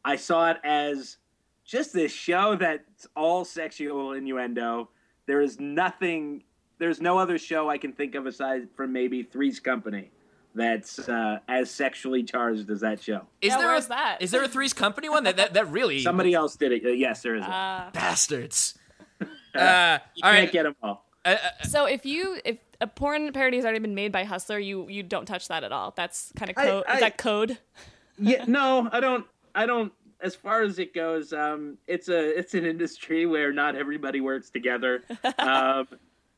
[0.05, 1.19] I saw it as
[1.65, 4.89] just this show that's all sexual innuendo.
[5.27, 6.45] There is nothing.
[6.79, 10.11] There's no other show I can think of aside from maybe Three's Company
[10.55, 13.23] that's uh, as sexually charged as that show.
[13.41, 14.19] is Yeah, there where's a, that?
[14.23, 16.85] Is there a Three's Company one that that, that really Somebody else did it.
[16.85, 17.43] Uh, yes, there is.
[17.45, 18.79] Uh, bastards?
[19.55, 20.51] Uh, you can't right.
[20.53, 21.05] get them all.
[21.25, 24.59] Uh, uh, so if you if a porn parody has already been made by Hustler,
[24.59, 25.95] you you don't touch that at all.
[25.97, 26.85] That's kind of I- code.
[26.89, 27.59] I- Is that code?
[28.19, 32.55] yeah no i don't i don't as far as it goes um it's a it's
[32.55, 35.03] an industry where not everybody works together
[35.39, 35.89] um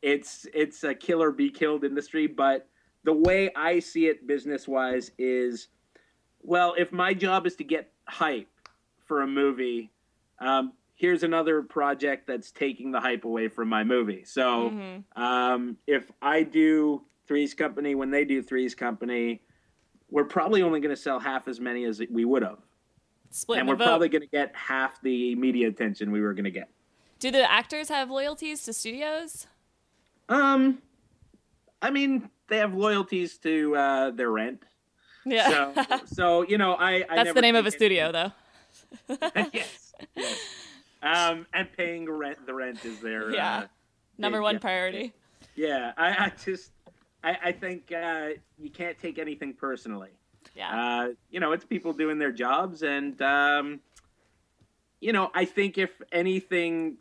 [0.03, 2.27] it's it's a kill or be killed industry.
[2.27, 2.69] But
[3.07, 5.69] the way I see it business wise is,
[6.43, 8.49] well, if my job is to get hype
[9.07, 9.93] for a movie,
[10.41, 14.25] um, here's another project that's taking the hype away from my movie.
[14.25, 14.73] So
[15.15, 19.41] um, if I do Three's Company when they do Three's Company,
[20.11, 22.59] we're probably only going to sell half as many as we would have,
[23.31, 23.85] Split and we're vote.
[23.85, 26.71] probably going to get half the media attention we were going to get.
[27.21, 29.47] Do the actors have loyalties to studios?
[30.29, 30.83] Um,
[31.81, 34.63] I mean, they have loyalties to uh, their rent.
[35.25, 35.49] Yeah.
[35.51, 38.33] So, so you know, I, I That's the name of a studio, though.
[39.53, 40.39] yes, yes.
[41.03, 43.59] Um, and paying rent, the rent is their Yeah.
[43.59, 43.67] Uh,
[44.19, 44.43] Number yeah.
[44.43, 45.13] one priority.
[45.55, 45.93] yeah.
[45.97, 46.73] I, I just,
[47.23, 50.09] I, I think uh, you can't take anything personally.
[50.57, 50.71] Yeah.
[50.71, 53.81] Uh, you know, it's people doing their jobs, and um,
[55.01, 56.97] you know, I think if anything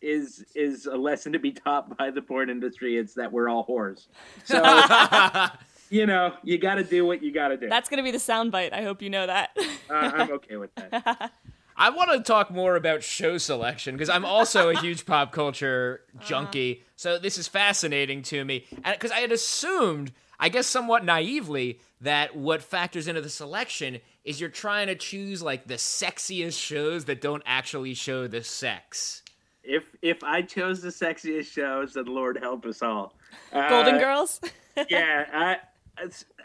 [0.00, 3.66] is is a lesson to be taught by the porn industry, it's that we're all
[3.66, 4.06] whores.
[4.44, 4.62] So
[5.90, 7.68] you know, you got to do what you got to do.
[7.68, 8.72] That's going to be the soundbite.
[8.72, 9.56] I hope you know that.
[9.90, 11.32] uh, I'm okay with that.
[11.76, 16.00] I want to talk more about show selection because I'm also a huge pop culture
[16.26, 16.82] junkie.
[16.96, 18.64] So this is fascinating to me.
[18.82, 24.00] And because I had assumed, I guess somewhat naively, that what factors into the selection
[24.24, 29.22] is you're trying to choose like the sexiest shows that don't actually show the sex.
[29.68, 33.14] If if I chose the sexiest shows, then Lord help us all.
[33.52, 34.40] Uh, Golden Girls?
[34.88, 35.56] Yeah, I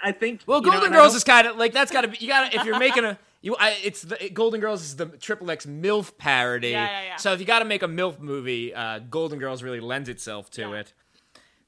[0.03, 0.41] I think.
[0.47, 2.51] Well, you know, Golden Girls is kind of like that's got to be you got
[2.51, 5.67] to if you're making a you I, it's the Golden Girls is the triple X
[5.67, 6.69] MILF parody.
[6.69, 7.15] Yeah, yeah, yeah.
[7.17, 10.49] So if you got to make a MILF movie, uh, Golden Girls really lends itself
[10.51, 10.93] to it.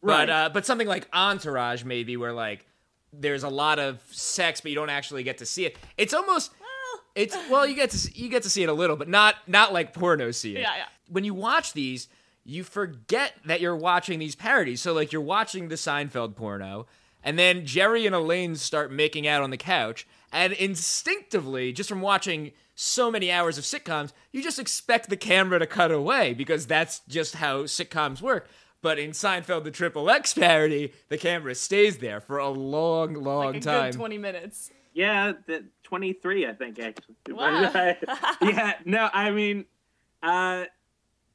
[0.02, 0.26] Right.
[0.26, 2.66] But uh, but something like Entourage maybe where like
[3.14, 5.78] there's a lot of sex but you don't actually get to see it.
[5.98, 6.52] It's almost
[7.16, 9.74] it's well you get to you get to see it a little but not not
[9.74, 10.62] like porno see it.
[10.62, 10.86] Yeah, yeah.
[11.10, 12.08] When you watch these,
[12.44, 14.82] you forget that you're watching these parodies.
[14.82, 16.88] So like you're watching the Seinfeld porno
[17.24, 22.02] and then Jerry and Elaine start making out on the couch and instinctively just from
[22.02, 26.68] watching so many hours of sitcoms, you just expect the camera to cut away because
[26.68, 28.48] that's just how sitcoms work.
[28.82, 33.46] But in Seinfeld, the Triple X parody, the camera stays there for a long, long
[33.54, 33.92] like a time.
[33.92, 34.72] good 20 minutes.
[34.96, 37.16] Yeah, the 23, I think actually.
[37.30, 37.70] Wow.
[38.42, 39.66] yeah, no, I mean,
[40.24, 40.64] uh,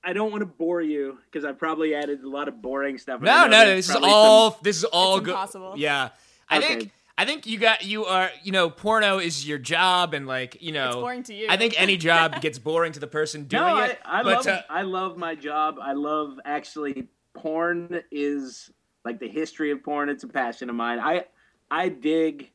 [0.03, 3.17] I don't want to bore you because I probably added a lot of boring stuff.
[3.17, 5.31] and No, no, this is probably all this is all good.
[5.31, 5.75] impossible.
[5.77, 6.09] Yeah,
[6.49, 6.67] I Okay.
[6.69, 10.57] think I think you got you are you know porno is your job and like
[10.63, 11.49] you know It's boring to you.
[11.51, 13.99] I think any job gets boring to the person doing no, it.
[14.07, 15.77] I, I but love uh, I love my job.
[15.83, 18.71] I love actually porn is
[19.05, 20.09] like the history of porn.
[20.09, 20.99] It's a passion of mine.
[20.99, 21.27] I
[21.71, 22.51] I dig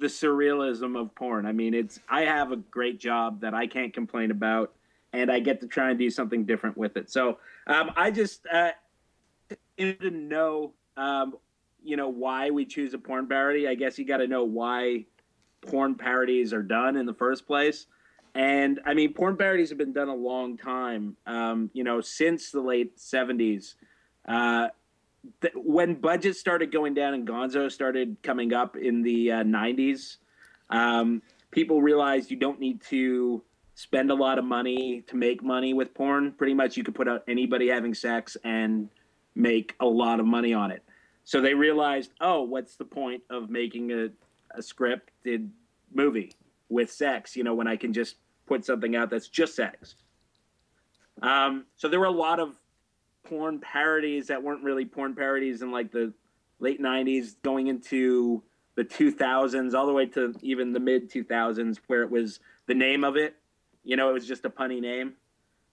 [0.00, 1.46] the surrealism of porn.
[1.46, 4.72] I mean, it's I have a great job that I can't complain about,
[5.12, 7.10] and I get to try and do something different with it.
[7.10, 8.70] So um, I just uh,
[9.78, 11.34] to know um,
[11.82, 13.68] you know why we choose a porn parody.
[13.68, 15.04] I guess you got to know why
[15.60, 17.86] porn parodies are done in the first place.
[18.34, 21.16] And I mean, porn parodies have been done a long time.
[21.26, 23.74] Um, you know, since the late '70s,
[24.26, 24.68] uh,
[25.40, 30.16] th- when budgets started going down and Gonzo started coming up in the uh, '90s,
[30.70, 33.42] um, people realized you don't need to
[33.74, 36.32] spend a lot of money to make money with porn.
[36.32, 38.88] Pretty much, you could put out anybody having sex and
[39.34, 40.82] make a lot of money on it.
[41.24, 44.08] So they realized, oh, what's the point of making a,
[44.56, 45.48] a scripted
[45.94, 46.32] movie
[46.68, 47.36] with sex?
[47.36, 49.94] You know, when I can just put something out that's just sex.
[51.22, 52.59] Um, so there were a lot of
[53.24, 56.12] porn parodies that weren't really porn parodies in like the
[56.58, 58.42] late 90s going into
[58.76, 63.04] the 2000s all the way to even the mid 2000s where it was the name
[63.04, 63.36] of it
[63.84, 65.14] you know it was just a punny name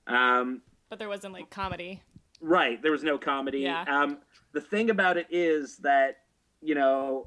[0.07, 2.01] um, But there wasn't like comedy.
[2.41, 2.81] Right.
[2.81, 3.59] There was no comedy.
[3.59, 3.83] Yeah.
[3.87, 4.19] Um,
[4.53, 6.19] the thing about it is that
[6.61, 7.25] you know,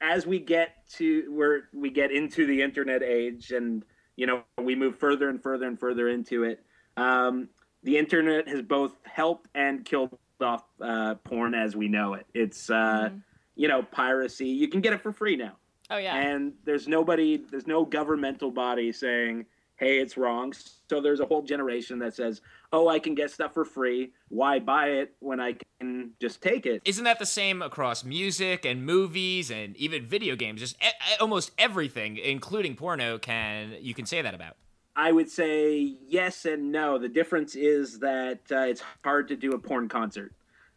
[0.00, 3.84] as we get to where we get into the internet age, and
[4.16, 6.64] you know, we move further and further and further into it.
[6.96, 7.48] Um,
[7.82, 12.26] the internet has both helped and killed off uh, porn as we know it.
[12.34, 13.10] It's uh,
[13.56, 14.46] you know piracy.
[14.48, 15.52] You can get it for free now
[15.90, 16.16] Oh yeah.
[16.16, 20.52] and there's nobody there's no governmental body saying hey it's wrong
[20.90, 22.40] so there's a whole generation that says
[22.72, 26.66] oh i can get stuff for free why buy it when i can just take
[26.66, 30.60] it isn't that the same across music and movies and even video games?
[30.60, 34.56] Just e- e- almost everything, including porno, can you can say that about.
[34.98, 39.52] I would say yes and no the difference is that uh, it's hard to do
[39.52, 40.32] a porn concert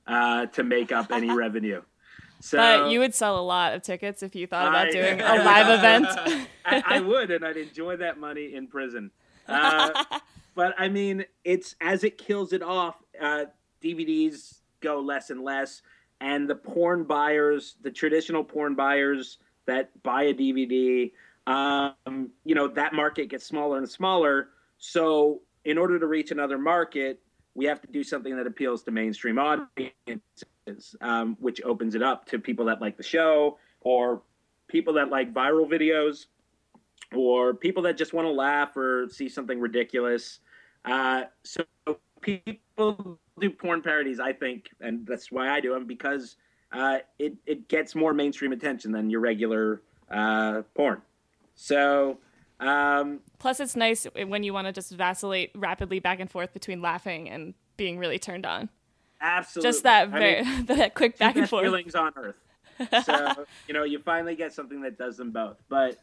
[0.07, 1.81] uh, to make up any revenue
[2.41, 5.21] so but you would sell a lot of tickets if you thought about I- doing
[5.21, 6.07] a live event.
[6.65, 9.11] I, I would, and I'd enjoy that money in prison.
[9.47, 10.03] Uh,
[10.55, 12.95] but I mean, it's as it kills it off.
[13.19, 13.45] Uh,
[13.83, 15.83] DVDs go less and less,
[16.19, 21.11] and the porn buyers, the traditional porn buyers that buy a DVD,
[21.47, 24.49] um, you know, that market gets smaller and smaller.
[24.77, 27.19] So, in order to reach another market,
[27.53, 32.25] we have to do something that appeals to mainstream audiences, um, which opens it up
[32.27, 34.21] to people that like the show or
[34.67, 36.27] people that like viral videos
[37.15, 40.39] or people that just want to laugh or see something ridiculous.
[40.85, 41.63] Uh, so
[42.21, 46.37] people do porn parodies, I think, and that's why I do them because
[46.71, 51.01] uh, it it gets more mainstream attention than your regular uh, porn.
[51.55, 52.19] So.
[52.59, 56.79] Um, Plus, it's nice when you want to just vacillate rapidly back and forth between
[56.79, 58.69] laughing and being really turned on.
[59.19, 59.69] Absolutely.
[59.69, 61.63] Just that I very mean, that quick back and forth.
[61.63, 62.35] feelings on earth.
[63.05, 65.57] So you know, you finally get something that does them both.
[65.69, 65.97] But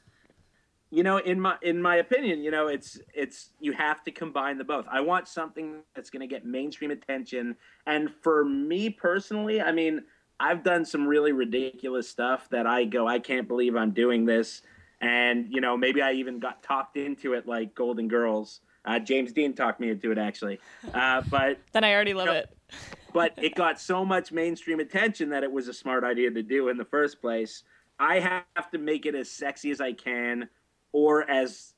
[0.90, 4.56] you know, in my in my opinion, you know, it's it's you have to combine
[4.56, 4.86] the both.
[4.90, 10.02] I want something that's going to get mainstream attention, and for me personally, I mean,
[10.40, 14.62] I've done some really ridiculous stuff that I go, I can't believe I'm doing this,
[15.00, 18.60] and you know, maybe I even got talked into it, like Golden Girls.
[18.84, 20.58] Uh, James Deen talked me into it actually,
[20.94, 22.32] uh, but Then I already love No.
[22.32, 22.48] it.
[23.12, 26.68] but it got so much mainstream attention that it was a smart idea to do
[26.68, 27.62] in the first place.
[27.98, 30.48] I have to make it as sexy as I can
[30.92, 31.74] or as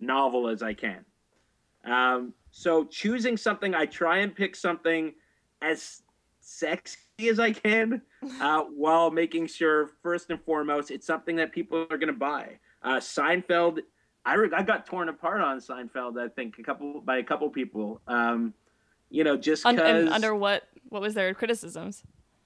[0.00, 1.04] novel as I can.
[1.84, 5.14] Um, so choosing something, I try and pick something
[5.62, 6.02] as
[6.40, 6.98] sexy
[7.28, 8.02] as I can,
[8.40, 12.58] uh, while making sure first and foremost it's something that people are going to buy.
[12.82, 13.80] Uh, Seinfeld,
[14.24, 16.18] I, re- I got torn apart on Seinfeld.
[16.22, 18.00] I think a couple by a couple people.
[18.06, 18.54] Um,
[19.10, 22.02] you know, just Un- because and under what what was their criticisms?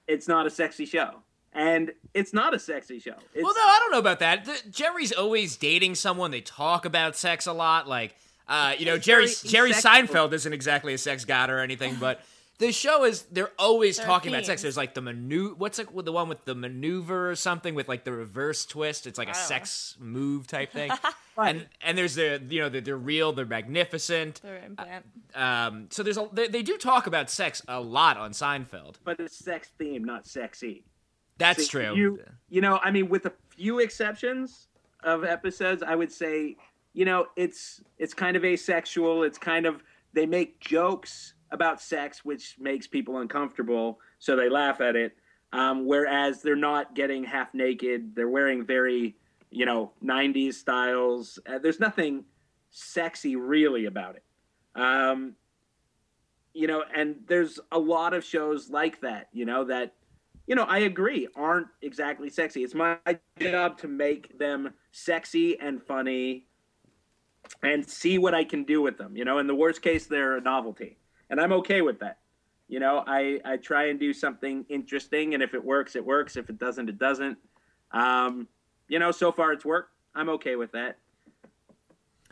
[0.07, 1.15] it's not a sexy show,
[1.53, 3.15] and it's not a sexy show.
[3.33, 4.45] It's, Well, no, I don't know about that.
[4.45, 6.31] The, Jerry's always dating someone.
[6.31, 7.87] They talk about sex a lot.
[7.87, 8.15] Like,
[8.47, 12.21] uh, you know, Jerry Jerry Seinfeld isn't exactly a sex god or anything, but
[12.59, 14.63] the show is they're always There are talking about sex.
[14.63, 18.03] There's like the manu what's like the one with the maneuver or something with like
[18.03, 19.05] the reverse twist.
[19.05, 19.47] It's like a don't know.
[19.47, 20.91] sex move type thing.
[21.37, 24.41] and and there's the you know they're, they're real, they're magnificent.
[24.41, 25.05] Their implant.
[25.35, 28.95] Um, so there's a they, they do talk about sex a lot on Seinfeld.
[29.03, 30.83] but it's sex theme, not sexy.
[31.37, 31.95] That's So true.
[31.95, 34.67] You, you know, I mean, with a few exceptions
[35.03, 36.57] of episodes, I would say,
[36.93, 39.21] you know, it's it's kind of asexual.
[39.21, 39.83] It's kind of
[40.13, 45.15] they make jokes about sex, which makes people uncomfortable, so they laugh at it.
[45.53, 48.13] Um, whereas they're not getting half naked.
[48.15, 49.15] They're wearing very,
[49.49, 51.39] you know, '90s styles.
[51.47, 52.25] Uh, there's nothing
[52.69, 54.23] sexy really about it.
[54.75, 55.35] Um,
[56.53, 59.29] you know, and there's a lot of shows like that.
[59.31, 59.93] You know that
[60.47, 62.63] you know, I agree, aren't exactly sexy.
[62.63, 62.97] It's my
[63.39, 66.45] job to make them sexy and funny
[67.61, 69.15] and see what I can do with them.
[69.17, 70.97] You know, in the worst case, they're a novelty.
[71.29, 72.19] And I'm okay with that.
[72.67, 76.35] You know, I, I try and do something interesting, and if it works, it works.
[76.35, 77.37] If it doesn't, it doesn't.
[77.91, 78.47] Um,
[78.89, 79.93] you know, so far it's worked.
[80.13, 80.97] I'm okay with that.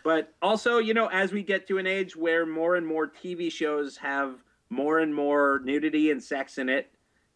[0.04, 3.52] But also, you know, as we get to an age where more and more TV
[3.52, 4.36] shows have
[4.70, 6.91] more and more nudity and sex in it,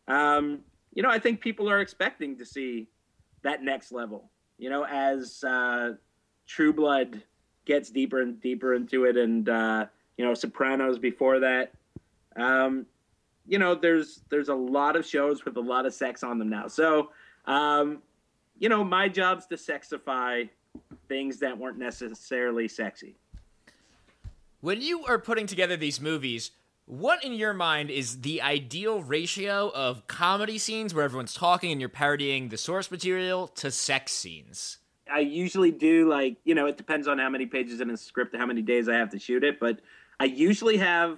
[0.07, 0.59] um,
[0.93, 2.87] you know, I think people are expecting to see
[3.43, 4.29] that next level.
[4.57, 5.93] You know, as uh,
[6.45, 7.23] True Blood
[7.65, 9.85] gets deeper and deeper into it, and uh,
[10.19, 11.71] you know, Sopranos before that.
[12.35, 12.85] Um,
[13.47, 16.49] you know, there's there's a lot of shows with a lot of sex on them
[16.49, 16.67] now.
[16.67, 17.11] So,
[17.45, 18.03] um,
[18.59, 20.49] you know, my job's to sexify
[21.07, 23.15] things that weren't necessarily sexy.
[24.59, 26.51] When you are putting together these movies,
[26.85, 31.79] what in your mind is the ideal ratio of comedy scenes where everyone's talking and
[31.79, 34.79] you're parodying the source material to sex scenes?
[35.09, 38.33] I usually do like you know it depends on how many pages in a script
[38.33, 39.79] and how many days I have to shoot it, but
[40.19, 41.17] I usually have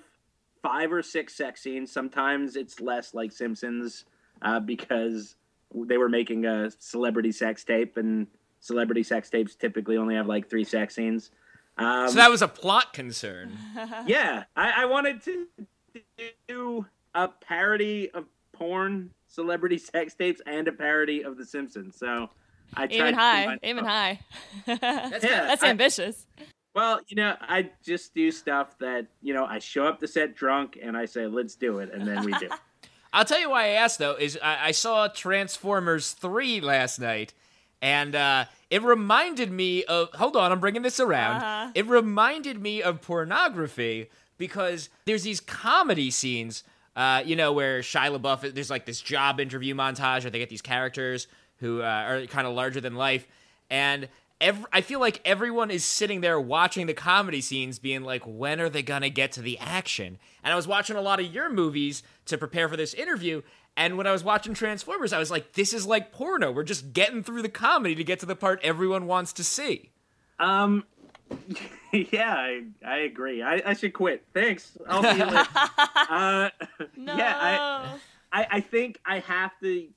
[0.62, 1.92] five or six sex scenes.
[1.92, 4.06] Sometimes it's less, like Simpsons,
[4.42, 5.36] uh, because
[5.74, 8.28] they were making a celebrity sex tape, and
[8.60, 11.32] celebrity sex tapes typically only have like three sex scenes.
[11.78, 13.58] Um, So that was a plot concern.
[14.06, 15.48] yeah, I, I wanted to
[16.48, 16.86] do
[17.16, 21.96] a parody of porn, celebrity sex tapes, and a parody of The Simpsons.
[21.98, 22.30] So
[22.76, 23.42] I tried Aiming to high.
[23.44, 24.20] combine Aiming high.
[24.68, 25.42] That's, Yeah.
[25.48, 26.26] That's I- ambitious.
[26.74, 29.46] Well, you know, I just do stuff that you know.
[29.46, 32.32] I show up to set drunk and I say, "Let's do it," and then we
[32.34, 32.50] do.
[33.14, 37.34] I'll tell you why I asked though is I, I saw Transformers three last night,
[37.82, 40.10] and uh, it reminded me of.
[40.14, 41.38] Hold on, I'm bringing this around.
[41.38, 41.72] Uh-huh.
[41.76, 46.64] It reminded me of pornography because there's these comedy scenes,
[46.96, 50.50] uh, you know, where Shia LaBeouf there's like this job interview montage where they get
[50.50, 53.28] these characters who uh, are kind of larger than life,
[53.70, 54.08] and
[54.42, 58.60] Every, I feel like everyone is sitting there watching the comedy scenes, being like, when
[58.60, 60.18] are they gonna get to the action?
[60.44, 63.44] And I was watching a lot of your movies to prepare for this interview,
[63.78, 66.52] and when I was watching Transformers, I was like, this is like porno.
[66.52, 69.92] We're just getting through the comedy to get to the part everyone wants to see.
[70.40, 70.84] Um,
[71.94, 73.42] yeah, I, I agree.
[73.42, 74.26] I, I should quit.
[74.34, 74.78] Thanks.
[74.90, 75.48] I'll see you later.
[76.10, 76.50] uh,
[76.98, 77.16] No.
[77.18, 77.38] Yeah,
[78.34, 79.88] I, I, I think I have to,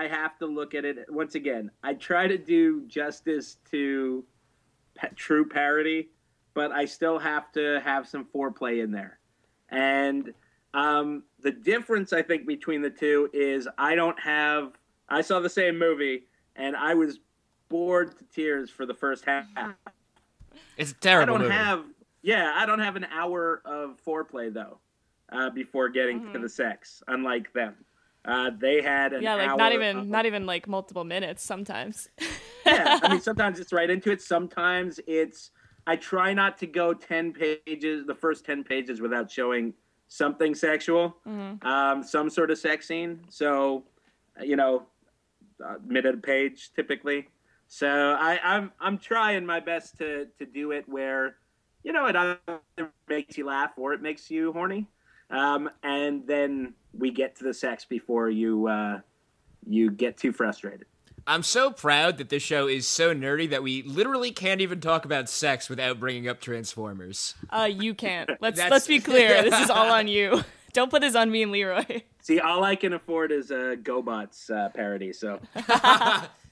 [0.00, 1.70] I have to look at it once again.
[1.82, 4.24] I try to do justice to
[4.94, 6.08] pa- true parody,
[6.54, 9.18] but I still have to have some foreplay in there.
[9.68, 10.32] And
[10.72, 14.72] um, the difference I think between the two is I don't have.
[15.10, 16.22] I saw the same movie
[16.56, 17.18] and I was
[17.68, 19.44] bored to tears for the first half.
[20.78, 21.52] It's a I terrible don't movie.
[21.54, 21.84] have.
[22.22, 24.78] Yeah, I don't have an hour of foreplay though,
[25.30, 27.02] uh, before getting to the sex.
[27.06, 27.74] Unlike them,
[28.24, 31.42] uh, they had an yeah, like hour not even of- not even like multiple minutes
[31.42, 32.08] sometimes.
[32.66, 34.20] yeah, I mean, sometimes it's right into it.
[34.22, 35.50] Sometimes it's.
[35.86, 39.72] I try not to go ten pages, the first ten pages, without showing
[40.08, 41.16] something sexual,
[41.62, 43.20] um, some sort of sex scene.
[43.30, 43.84] So,
[44.42, 44.82] you know,
[45.64, 47.28] a minute a page typically.
[47.68, 51.36] So I, I'm I'm trying my best to to do it where,
[51.84, 54.86] you know, it either makes you laugh or it makes you horny,
[55.30, 59.00] um, and then we get to the sex before you uh,
[59.68, 60.86] you get too frustrated.
[61.26, 65.04] I'm so proud that this show is so nerdy that we literally can't even talk
[65.04, 67.34] about sex without bringing up Transformers.
[67.50, 68.30] Uh, you can't.
[68.40, 69.42] Let's let's be clear.
[69.42, 70.42] This is all on you.
[70.72, 72.04] Don't put this on me and Lee Roy.
[72.22, 75.12] See, all I can afford is a GoBots uh, parody.
[75.12, 75.40] So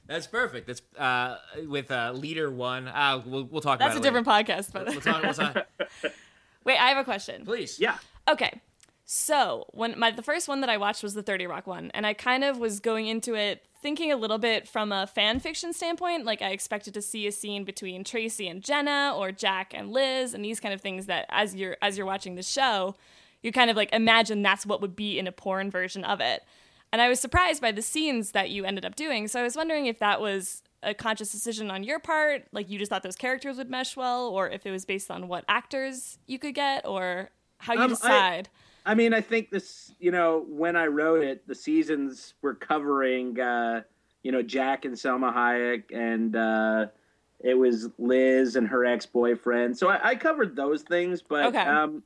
[0.06, 0.66] That's perfect.
[0.66, 2.88] That's uh, with uh, leader one.
[2.88, 4.24] Uh, we'll we'll talk about That's a about it.
[4.24, 5.00] different podcast, but Later.
[5.04, 5.66] We'll talk, we'll talk.
[6.64, 7.44] wait, I have a question.
[7.44, 7.78] Please.
[7.78, 7.98] yeah,
[8.28, 8.60] Okay.
[9.10, 12.06] So when my the first one that I watched was the 30 Rock one, and
[12.06, 15.72] I kind of was going into it thinking a little bit from a fan fiction
[15.72, 16.26] standpoint.
[16.26, 20.34] Like I expected to see a scene between Tracy and Jenna or Jack and Liz
[20.34, 22.96] and these kind of things that as you're as you're watching the show,
[23.42, 26.44] you kind of like imagine that's what would be in a porn version of it.
[26.92, 29.26] And I was surprised by the scenes that you ended up doing.
[29.26, 32.78] So I was wondering if that was a conscious decision on your part, like you
[32.78, 36.18] just thought those characters would mesh well, or if it was based on what actors
[36.26, 38.50] you could get, or how you Um, decide.
[38.54, 39.92] I mean, I think this.
[39.98, 43.38] You know, when I wrote it, the seasons were covering.
[43.40, 43.82] Uh,
[44.22, 46.86] you know, Jack and Salma Hayek, and uh,
[47.40, 49.78] it was Liz and her ex boyfriend.
[49.78, 51.58] So I, I covered those things, but Okay.
[51.60, 52.02] um,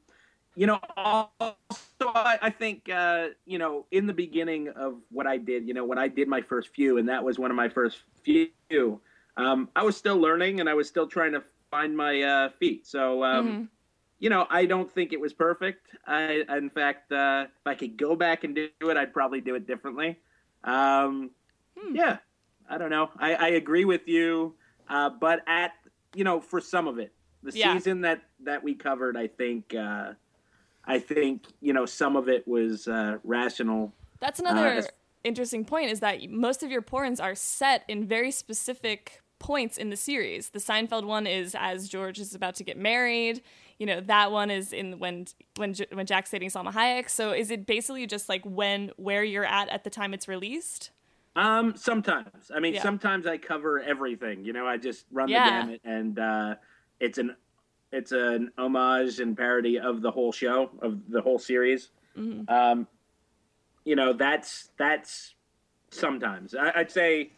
[0.55, 1.57] you know, also
[2.03, 5.85] I, I think uh, you know, in the beginning of what I did, you know,
[5.85, 9.01] when I did my first few, and that was one of my first few.
[9.39, 12.87] Um, I was still learning, and I was still trying to find my uh, feet.
[12.87, 13.25] So.
[13.25, 13.65] Um, Mm-hmm.
[14.23, 15.89] You know, I don't think it was perfect.
[16.07, 19.57] I, in fact, uh, if I could go back and do it, I'd probably do
[19.57, 20.17] it differently.
[20.63, 21.33] Um,
[21.93, 22.19] Yeah,
[22.71, 23.11] I don't know.
[23.19, 24.55] I, I agree with you,
[24.89, 25.73] uh, but at
[26.15, 27.13] you know, for some of it,
[27.43, 27.75] the Yeah.
[27.75, 30.13] season that that we covered, I think, uh,
[30.85, 33.93] I think you know, some of it was uh, rational.
[34.21, 34.89] That's another as-
[35.25, 39.91] interesting point is that most of your porns are set in very specific points in
[39.91, 40.51] the series.
[40.51, 43.43] The Seinfeld one is as George is about to get married.
[43.79, 47.09] You know, that one is in when when when Jack's dating Salma Hayek.
[47.09, 50.91] So is it basically just like when where you're at at the time it's released?
[51.35, 52.51] Um, sometimes.
[52.55, 52.83] I mean, Yeah.
[52.83, 54.45] sometimes I cover everything.
[54.45, 55.45] You know, I just run Yeah.
[55.45, 56.55] the gamut, and uh,
[57.01, 57.37] it's an
[57.91, 61.91] it's an homage and parody of the whole show of the whole series.
[62.17, 62.53] Mm-hmm.
[62.53, 62.87] Um,
[63.85, 65.35] you know, that's that's
[65.91, 66.55] sometimes.
[66.55, 67.33] I, I'd say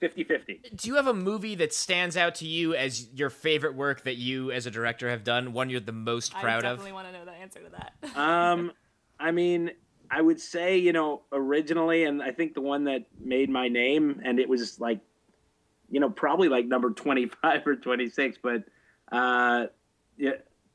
[0.00, 0.76] 50-50.
[0.76, 4.16] Do you have a movie that stands out to you as your favorite work that
[4.16, 5.52] you, as a director, have done?
[5.52, 6.64] One you're the most proud of?
[6.64, 6.76] I of?
[6.78, 8.16] definitely want to know the answer to that.
[8.16, 8.72] Um,
[9.20, 9.72] I mean,
[10.10, 14.20] I would say you know originally, and I think the one that made my name,
[14.24, 15.00] and it was like,
[15.90, 18.64] you know, probably like number twenty five or twenty six, but
[19.12, 19.66] uh,
[20.16, 20.32] yeah,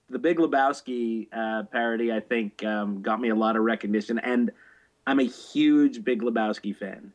[0.09, 4.51] the Big Lebowski uh, parody, I think, um, got me a lot of recognition, and
[5.07, 7.13] I'm a huge Big Lebowski fan.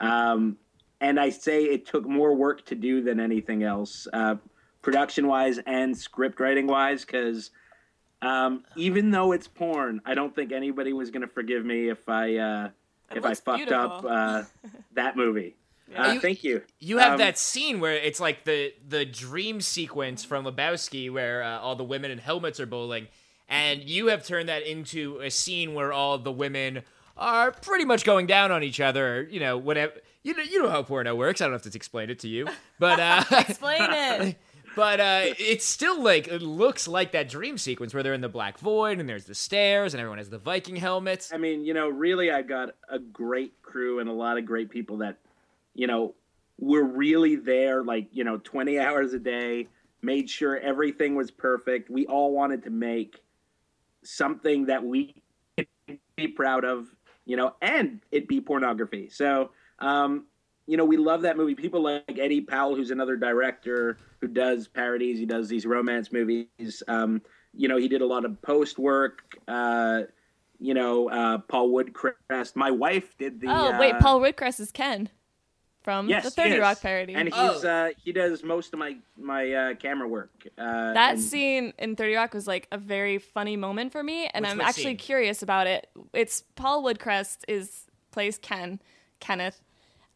[0.00, 0.56] Um,
[1.00, 4.36] and I say it took more work to do than anything else, uh,
[4.82, 7.50] production wise and script writing wise, because
[8.22, 12.08] um, even though it's porn, I don't think anybody was going to forgive me if
[12.08, 12.68] I uh,
[13.10, 14.42] if I looks fucked up uh,
[14.94, 15.56] that movie.
[15.96, 16.62] Uh, You- thank you.
[16.78, 21.42] You have Um, that scene where it's like the the dream sequence from Lebowski, where
[21.42, 23.08] uh, all the women in helmets are bowling,
[23.48, 26.82] and you have turned that into a scene where all the women
[27.16, 29.26] are pretty much going down on each other.
[29.30, 29.94] You know, whatever.
[30.22, 31.40] You know, you know how porno works.
[31.40, 32.46] I don't have to explain it to you,
[32.78, 34.36] but uh, Explain it.
[34.76, 38.28] but uh, it's still like it looks like that dream sequence where they're in the
[38.28, 41.32] black void and there's the stairs and everyone has the Viking helmets.
[41.32, 44.70] I mean, you know, really, I got a great crew and a lot of great
[44.70, 45.16] people that,
[45.74, 46.14] you know,
[46.58, 49.68] were really there, like you know, twenty hours a day,
[50.02, 51.88] made sure everything was perfect.
[51.88, 53.22] We all wanted to make
[54.02, 55.14] something that we
[55.56, 55.66] could
[56.16, 56.94] be proud of,
[57.24, 59.08] you know, and it be pornography.
[59.08, 59.50] So,
[59.80, 60.26] um,
[60.66, 61.54] you know, we love that movie.
[61.54, 65.18] People like Eddie Powell, who's another director who does parodies.
[65.18, 66.82] He does these romance movies.
[66.86, 67.22] Um,
[67.52, 69.22] you know, he did a lot of post work.
[69.48, 70.02] Uh,
[70.60, 72.54] you know, uh, Paul Woodcrest.
[72.54, 73.48] My wife did the.
[73.48, 75.08] oh wait, uh, Paul Woodcrest is Ken
[75.82, 76.58] from Yes, the Thirty.
[76.58, 77.14] Rock parody.
[77.14, 80.30] and he's uh, he does most of my my uh, camera work.
[80.56, 84.28] Uh, that and- scene in 30 Rock was like a very funny moment for me,
[84.34, 84.96] and Which- I'm actually scene?
[84.98, 85.88] curious about it.
[86.12, 88.80] It's Paul Woodcrest is plays Ken,
[89.18, 89.62] Kenneth,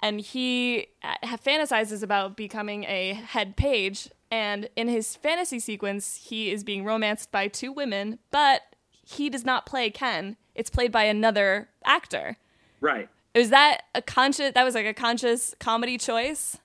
[0.05, 4.11] and he uh, fantasizes about becoming a head page.
[4.31, 9.47] And in his fantasy sequence, he is being romanced by two women, but he does
[9.47, 10.37] not play Ken.
[10.55, 12.37] It's played by another actor.
[12.81, 13.09] right.
[13.33, 14.53] Is that a conscious?
[14.55, 16.57] That was like a conscious comedy choice.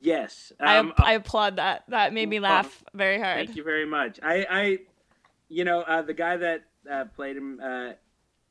[0.00, 0.52] Yes.
[0.58, 1.84] I, Um, I applaud that.
[1.86, 3.46] That made me laugh very hard.
[3.46, 4.18] Thank you very much.
[4.20, 4.78] I, I
[5.48, 7.92] you know, uh, the guy that uh, played him, uh,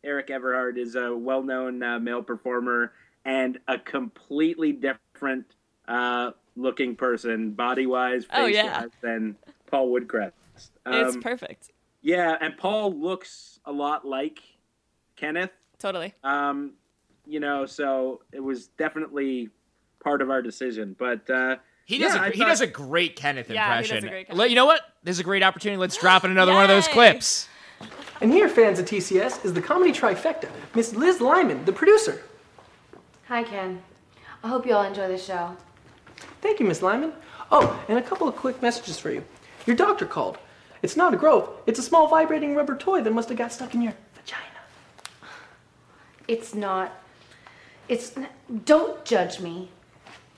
[0.05, 2.93] Eric Everhard, is a well-known uh, male performer
[3.25, 5.45] and a completely different
[5.87, 8.85] uh, looking person, body-wise, Oh, face-wise, yeah.
[9.01, 9.35] than
[9.69, 10.31] Paul Woodcrest.
[10.55, 11.71] it's Um, perfect.
[12.01, 14.39] yeah, and Paul looks a lot like
[15.15, 15.51] Kenneth.
[15.79, 16.13] Totally.
[16.23, 16.73] Um,
[17.27, 19.49] you know, so it was definitely
[19.99, 20.95] part of our decision.
[20.97, 22.13] But uh, He does.
[22.13, 24.09] yeah, a, I he thought- does a great Kenneth Yeah, he does a impression.
[24.09, 24.81] great Let- You know what?
[25.03, 25.77] There's a great opportunity.
[25.79, 27.49] Let's drop in another one of those clips.
[28.21, 32.23] And here, fans of TCS, is the comedy trifecta Miss Liz Lemon, the producer.
[33.27, 33.81] Hi, Ken.
[34.43, 35.55] I hope you all enjoy the show.
[36.41, 37.13] Thank you, Miss Lemon.
[37.51, 39.23] Oh, and a couple of quick messages for you.
[39.65, 40.37] Your doctor called.
[40.81, 43.73] It's not a growth, it's a small vibrating rubber toy that must have got stuck
[43.73, 45.31] in your vagina.
[46.27, 46.91] It's not.
[47.87, 48.15] It's.
[48.15, 48.27] n-
[48.65, 49.69] Don't judge me.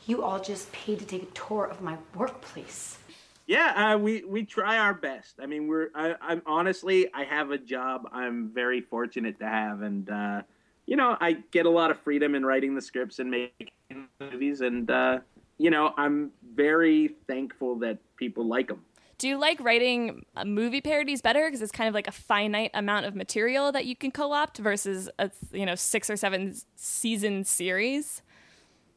[0.06, 2.98] You all just paid to take a tour of my workplace.
[3.46, 5.36] Yeah, uh, we we try our best.
[5.42, 5.90] I mean, we're.
[5.94, 8.08] I, I'm honestly, I have a job.
[8.14, 10.42] I'm very fortunate to have, and uh,
[10.88, 14.62] you know, I get a lot of freedom in writing the scripts and making movies,
[14.62, 15.20] and uh,
[15.58, 18.84] you know, I'm very thankful that people like them.
[19.18, 22.72] Do you like writing uh, movie parodies better because it's kind of like a finite
[22.74, 27.44] amount of material that you can co-opt versus a you know six or seven season
[27.44, 28.22] series?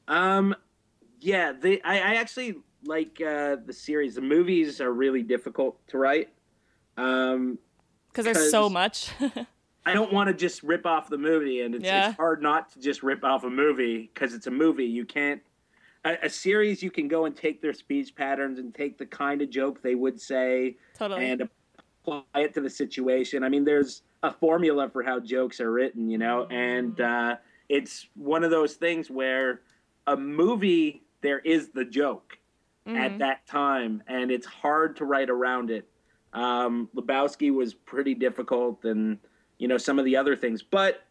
[0.06, 0.54] Um,
[1.18, 1.82] yeah, they.
[1.82, 4.14] I, I actually like uh, the series.
[4.14, 6.28] The movies are really difficult to write.
[6.96, 7.58] Um,
[8.08, 9.10] Because there's so much.
[9.90, 12.08] I don't want to just rip off the movie, and it's, Yeah.
[12.08, 14.86] it's hard not to just rip off a movie because it's a movie.
[14.86, 15.42] You can't.
[16.04, 19.42] A, a series, you can go and take their speech patterns and take the kind
[19.42, 21.28] of joke they would say totally.
[21.28, 21.48] and
[22.06, 23.44] apply it to the situation.
[23.44, 27.36] I mean, there's a formula for how jokes are written, you know, and uh,
[27.68, 29.60] it's one of those things where
[30.06, 32.38] a movie there is the joke
[32.86, 35.86] at that time, and it's hard to write around it.
[36.32, 39.18] Um, Lebowski was pretty difficult, and
[39.60, 40.62] you know some of the other things.
[40.62, 41.04] But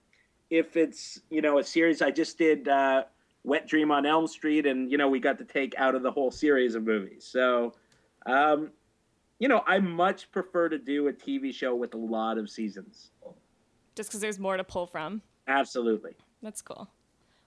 [0.49, 3.03] if it's you know a series, I just did uh,
[3.45, 6.11] Wet Dream on Elm Street, and you know we got to take out of the
[6.11, 7.23] whole series of movies.
[7.23, 7.73] So,
[8.25, 8.71] um,
[9.37, 13.11] you know, I much prefer to do a TV show with a lot of seasons.
[13.95, 15.21] Just because there's more to pull from.
[15.47, 16.15] Absolutely.
[16.41, 16.89] That's cool.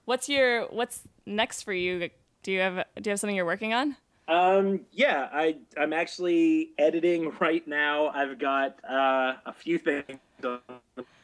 [0.05, 2.09] What's your what's next for you?
[2.43, 3.97] Do you have do you have something you're working on?
[4.29, 8.07] Um, yeah, I I'm actually editing right now.
[8.07, 10.19] I've got uh, a few things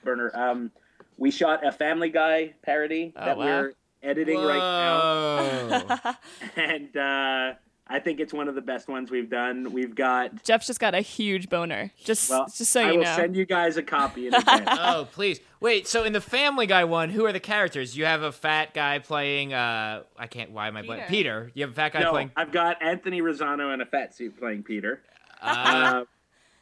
[0.03, 0.31] burner.
[0.33, 0.71] Um,
[1.17, 3.45] we shot a Family Guy parody Oh, that wow.
[3.45, 6.17] we're editing right now,
[6.55, 7.53] and uh,
[7.91, 9.73] I think it's one of the best ones we've done.
[9.73, 10.43] We've got.
[10.43, 11.91] Jeff just got a huge boner.
[12.03, 13.15] Just Well, just so I you know, I will know.
[13.15, 14.69] send you guys a copy in advance.
[14.79, 15.41] oh, please.
[15.59, 17.97] Wait, so in the Family Guy one, who are the characters?
[17.97, 21.07] You have a fat guy playing uh I can't why am I blanking?
[21.07, 21.45] Peter.
[21.45, 21.51] Peter.
[21.55, 24.37] You have a fat guy no, playing I've got Anthony Rosano in a fat suit
[24.39, 25.01] playing Peter.
[25.41, 26.03] Uh,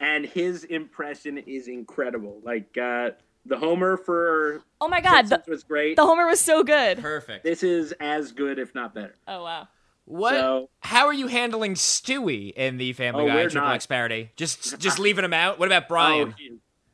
[0.00, 2.40] and his impression is incredible.
[2.42, 3.10] Like uh,
[3.46, 5.96] the Homer for oh my god, the, was great.
[5.96, 6.98] the Homer was so good.
[6.98, 7.44] perfect.
[7.44, 9.14] This is as good, if not better.
[9.26, 9.68] Oh wow.
[10.04, 13.74] What So- how are you handling Stewie in the Family Oh, Guy Triple not.
[13.74, 14.30] X parody?
[14.36, 15.58] Just just leaving him out?
[15.58, 16.34] What about Brian?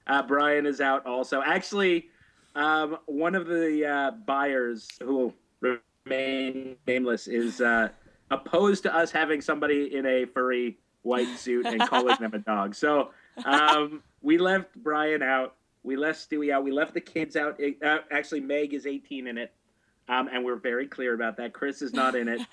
[0.07, 1.41] Oh, uh, Brian is out also.
[1.43, 2.09] Actually,
[2.55, 7.89] um, one of the uh, buyers who will remain nameless is uh,
[8.31, 12.75] opposed to us having somebody in a furry white suit and calling them a dog.
[12.75, 13.11] So
[13.45, 15.55] um, we left Brian out.
[15.85, 16.65] We left Stewie out.
[16.65, 17.61] We left the kids out.
[17.61, 19.53] It- uh, actually, Meg is 18 in it.
[20.09, 21.53] Um, and we're very clear about that.
[21.55, 22.41] Chris is not in it.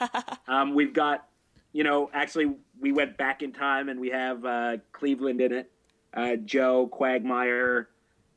[0.47, 1.27] Um, we've got,
[1.71, 5.71] you know, actually, we went back in time and we have uh, Cleveland in it,
[6.13, 7.87] uh, Joe Quagmire,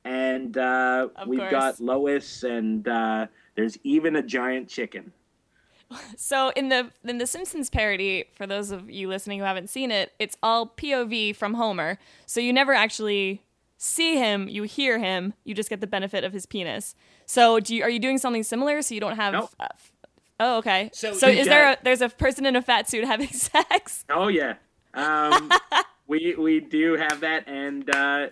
[0.05, 1.51] and uh, we've course.
[1.51, 5.13] got Lois, and uh, there's even a giant chicken.
[6.17, 9.91] So in the in the Simpsons parody, for those of you listening who haven't seen
[9.91, 11.99] it, it's all POV from Homer.
[12.27, 13.43] So you never actually
[13.77, 16.95] see him, you hear him, you just get the benefit of his penis.
[17.27, 19.51] So do you, are you doing something similar so you don't have Nope.
[19.61, 19.69] uh,
[20.41, 20.91] Oh, okay.
[20.93, 24.05] So So, is there a, there's a person in a fat suit having sex?
[24.11, 24.55] Oh yeah.
[24.95, 25.51] Um,
[26.09, 28.29] we we do have that, and uh,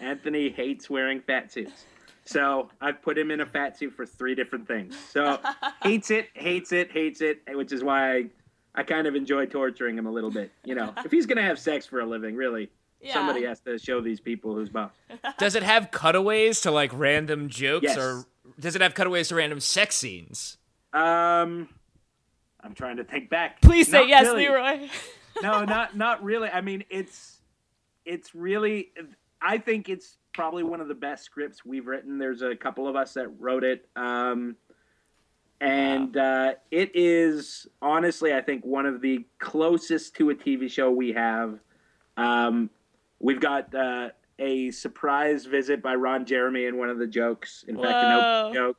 [0.00, 1.84] Anthony hates wearing fat suits.
[2.28, 4.94] So I've put him in a fat suit for three different things.
[5.10, 5.38] So
[5.82, 8.24] hates it, hates it, hates it, which is why I,
[8.74, 10.52] I kind of enjoy torturing him a little bit.
[10.62, 12.68] You know, if he's gonna have sex for a living, really,
[13.10, 14.92] somebody has to show these people who's boss.
[15.38, 17.96] Does it have cutaways to like random jokes, Yes.
[17.96, 18.26] or
[18.60, 20.58] does it have cutaways to random sex scenes?
[20.92, 21.68] Um,
[22.60, 23.62] I'm trying to think back.
[23.62, 24.48] Please say yes, really.
[24.48, 24.90] Lee Roy.
[25.42, 26.50] no, not not really.
[26.50, 27.38] I mean, it's
[28.04, 28.90] it's really.
[29.40, 32.18] I think it's probably one of the best scripts we've written.
[32.18, 34.56] There's a couple of us that wrote it, um,
[35.60, 40.90] and uh, it is honestly, I think, one of the closest to a TV show
[40.90, 41.58] we have.
[42.16, 42.70] Um,
[43.18, 47.64] we've got uh, a surprise visit by Ron Jeremy in one of the jokes.
[47.66, 48.76] In fact, an open joke.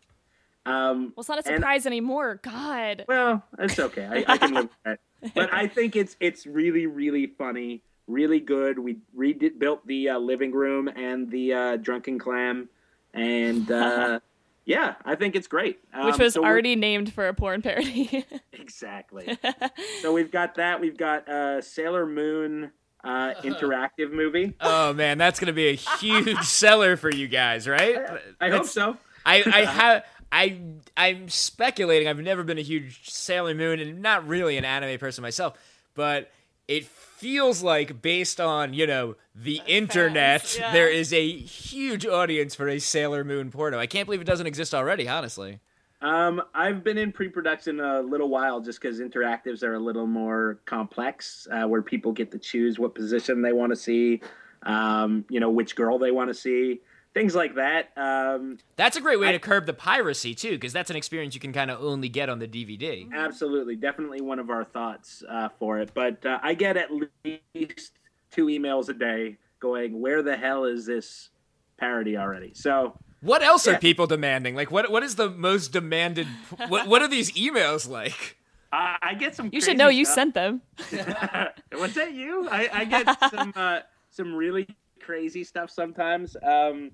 [0.66, 2.39] Um, Well, it's not a and- surprise anymore.
[2.43, 3.06] God.
[3.08, 4.24] well, it's okay.
[4.28, 5.00] I, I can live with that.
[5.36, 8.80] But I think it's it's really really funny, really good.
[8.80, 12.68] We rebuilt the uh, living room and the uh, drunken clam,
[13.14, 14.20] and uh,
[14.66, 15.80] yeah, I think it's great.
[16.03, 18.26] Which Um, was so already named for a porn parody.
[18.53, 19.38] exactly.
[20.01, 20.82] so we've got that.
[20.82, 22.72] We've got uh, Sailor Moon
[23.03, 24.53] uh, interactive movie.
[24.60, 27.97] Oh man, that's gonna be a huge seller for you guys, right?
[28.41, 28.97] I hope so.
[29.26, 30.60] I I have I
[30.97, 32.07] I'm speculating.
[32.07, 35.57] I've never been a huge Sailor Moon and not really an anime person myself,
[35.95, 36.32] but
[36.70, 40.72] it feels like based on you know the internet, yeah.
[40.72, 43.78] there is a huge audience for a Sailor Moon porno.
[43.80, 45.07] I can't believe it doesn't exist already.
[45.09, 45.59] Honestly,
[46.01, 50.59] Um, I've been in pre-production a little while just because interactives are a little more
[50.65, 54.22] complex, uh, where people get to choose what position they want to see,
[54.63, 56.82] um, you know, which girl they want to see,
[57.14, 57.89] things like that.
[57.97, 61.34] Um, that's a great way I- to curb the piracy too, because that's an experience
[61.34, 63.10] you can kind of only get on the DVD.
[63.14, 65.91] absolutely, definitely one of our thoughts uh, for it.
[65.93, 67.91] But uh, I get at least
[68.32, 71.30] two emails a day going, "Where the hell is this
[71.78, 72.97] parody already?" So.
[73.22, 74.55] What else are people demanding?
[74.55, 76.26] Like, what what is the most demanded?
[76.70, 78.38] what what are these emails like?
[78.72, 79.49] I I get some.
[79.51, 80.16] you should crazy know you stuff.
[80.16, 80.62] sent them.
[81.74, 82.47] Was that you?
[82.49, 83.80] I, I get some uh,
[84.10, 84.68] some really
[85.01, 86.38] crazy stuff sometimes.
[86.41, 86.91] Um,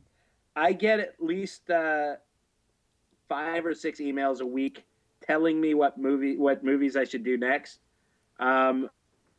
[0.56, 2.16] I get at least uh,
[3.28, 4.86] five or six emails a week
[5.22, 7.80] telling me what movie what movies I should do next.
[8.40, 8.90] Um,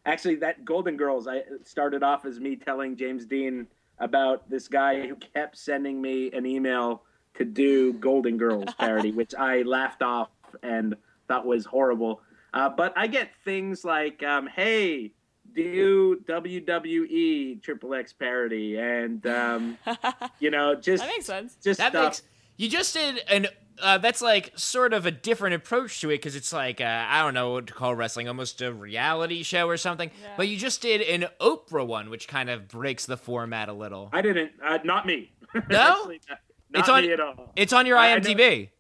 [0.04, 3.66] actually, that Golden Girls I started off as me telling James Deen
[3.98, 7.02] about this guy who kept sending me an email
[7.34, 10.30] to do Golden Girls parody, which I laughed off
[10.62, 10.96] and
[11.28, 12.20] thought was horrible.
[12.52, 15.12] Uh, but I get things like, um, "Hey,
[15.56, 19.78] do WWE Triple X parody," and um,
[20.38, 21.56] you know, just That makes sense.
[21.62, 22.04] Just That stuff.
[22.04, 22.22] makes
[22.56, 23.48] you just did an
[23.82, 27.22] uh, that's like sort of a different approach to it because it's like uh, I
[27.22, 30.10] don't know what to call wrestling, almost a reality show or something.
[30.36, 34.08] But you just did an Oprah one, which kind of breaks the format a little.
[34.12, 34.52] I didn't.
[34.64, 35.32] Uh, not me.
[35.70, 35.78] No?
[36.00, 36.38] Actually, not,
[36.70, 37.52] not It's on- me at all.
[37.56, 38.70] It's on your I- I IMDb.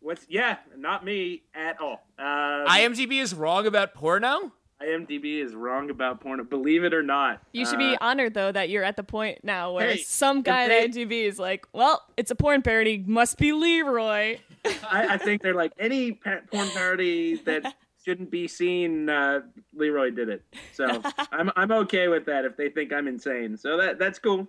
[0.00, 0.58] What's yeah?
[0.76, 2.00] Not me at all.
[2.18, 4.52] Uh, IMDb is wrong about porno.
[4.82, 6.42] IMDb is wrong about porn.
[6.44, 7.42] Believe it or not.
[7.52, 10.42] You should be Uh, honored though that you're at the point now where Hey, some
[10.42, 14.40] guy at they- IMDb is like, "Well, it's a porn parody, must be Lee Roy."
[14.90, 17.74] I, I think they're like any pa- porn parody that
[18.04, 19.08] shouldn't be seen.
[19.08, 19.40] Uh,
[19.74, 21.02] Lee Roy did it, so
[21.32, 23.56] I'm I'm okay with that if they think I'm insane.
[23.56, 24.46] So that that's cool.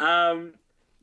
[0.00, 0.54] Um,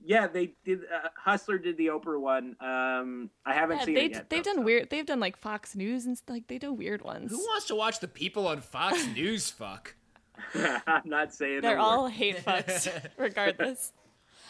[0.03, 0.79] yeah, they did.
[0.83, 2.55] Uh, Hustler did the Oprah one.
[2.59, 4.29] Um, I haven't Yeah, seen they it yet.
[4.29, 4.65] they've though, done so.
[4.65, 4.89] weird.
[4.89, 7.31] They've done like Fox News and st- like they do weird ones.
[7.31, 9.95] Who wants to watch the people on Fox News fuck?
[10.87, 11.83] I'm not saying They're a word.
[11.85, 12.87] all hate fucks,
[13.17, 13.91] regardless.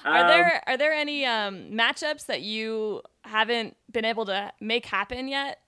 [0.06, 4.86] Um, Are there are there any um, matchups that you haven't been able to make
[4.86, 5.60] happen yet?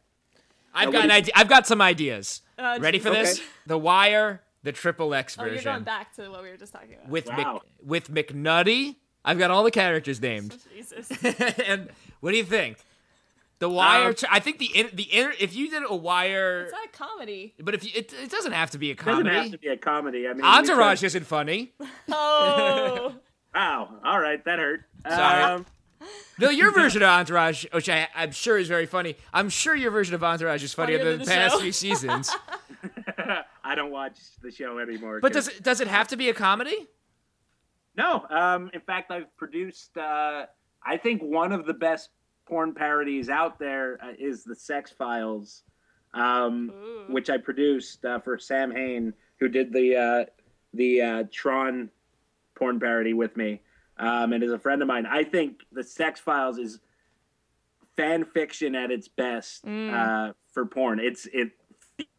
[0.74, 1.34] I've got an idea.
[1.36, 2.42] I've got some ideas.
[2.58, 3.42] Uh, Ready for this?
[3.68, 6.94] The Wire, the Triple X Oh, you're going back to what we were just talking
[6.94, 7.10] about.
[7.10, 7.62] with Wow.
[7.82, 8.96] Mc, with McNutty.
[9.24, 10.56] I've got all the characters named.
[10.76, 11.10] Jesus.
[11.68, 11.90] and
[12.22, 12.78] what do you think?
[13.60, 14.08] The Wire.
[14.10, 16.86] Um, tr- I think the in, the inter, if you did a Wire, It's not
[16.86, 17.54] a comedy.
[17.60, 19.30] but if you, it, it doesn't have to be a comedy.
[19.30, 20.28] It doesn't have to be a comedy.
[20.28, 21.72] I mean, Entourage tried- isn't funny.
[22.12, 23.14] Oh,
[23.54, 23.90] Wow.
[24.04, 24.86] All right, that hurt.
[25.08, 25.44] Sorry.
[25.44, 25.66] Um,
[26.40, 29.16] No, your version of Entourage, which I, I'm sure is very funny.
[29.32, 31.60] I'm sure your version of Entourage is funnier, Funnier than than the the past show.
[31.62, 32.36] few seasons.
[33.64, 35.20] I don't watch the show anymore.
[35.22, 36.88] But 'cause- does it, does it have to be a comedy?
[37.96, 38.26] No.
[38.30, 39.98] Um, in fact, I've produced.
[39.98, 40.46] Uh,
[40.84, 42.10] I think one of the best
[42.48, 45.64] porn parodies out there uh, is the Sex Files.
[46.14, 46.72] um,
[47.10, 50.26] which I produced uh, for Sam Hain, who did the uh,
[50.74, 51.89] the uh, Tron
[52.56, 53.62] porn parody with me,
[53.98, 55.06] um, and is a friend of mine.
[55.06, 56.80] I think the Sex Files is
[57.96, 61.00] fan fiction at its best uh, for porn.
[61.00, 61.52] It's it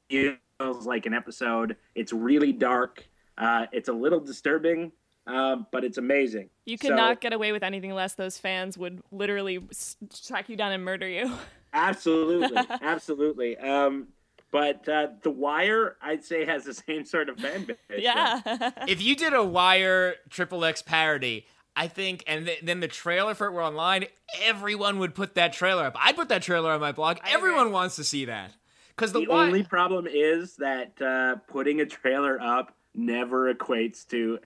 [0.08, 1.76] feels like an episode.
[1.94, 3.06] It's really dark.
[3.36, 4.92] Uh, it's a little disturbing,
[5.26, 6.50] um, but it's amazing.
[6.66, 8.14] You could So- not get away with anything less.
[8.14, 9.96] Those fans would literally s-
[10.26, 11.32] track you down and murder you.
[11.74, 13.56] Absolutely, absolutely.
[13.56, 14.08] Um,
[14.50, 17.76] but uh, The Wire, I'd say, has the same sort of fan base.
[17.96, 18.40] yeah.
[18.86, 23.34] if you did a Wire Triple X parody, I think, and th- then the trailer
[23.34, 24.04] for it were online,
[24.42, 25.96] everyone would put that trailer up.
[25.98, 27.16] I'd put that trailer on my blog.
[27.26, 28.52] everyone wants to see that.
[28.94, 34.06] Because the, The Wi- only problem is that uh, putting a trailer up never equates
[34.08, 34.38] to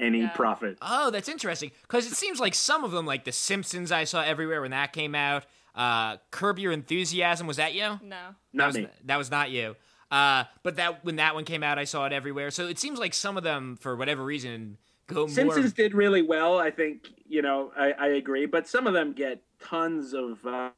[0.00, 0.78] any profit.
[0.82, 1.70] Oh, that's interesting.
[1.82, 4.92] Because it seems like some of them, like The Simpsons, I saw everywhere when that
[4.92, 5.44] came out.
[5.74, 7.82] Uh, Curb Your Enthusiasm, was that you?
[7.82, 7.98] no.
[8.02, 8.88] that Not was, me.
[9.04, 9.76] That was not you.
[10.10, 12.50] Uh, but that when that one came out, I saw it everywhere.
[12.50, 15.28] So it seems like some of them, for whatever reason, go more.
[15.28, 15.84] Simpsons more.
[15.84, 16.58] did really well.
[16.58, 20.70] I think you know I, I agree, but some of them get tons of uh,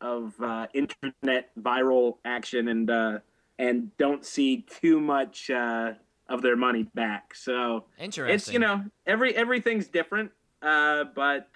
[0.00, 3.18] of uh, internet viral action and uh,
[3.58, 5.92] and don't see too much uh,
[6.28, 7.34] of their money back.
[7.34, 8.34] So Interesting.
[8.34, 10.30] it's you know every everything's different,
[10.62, 11.48] uh, but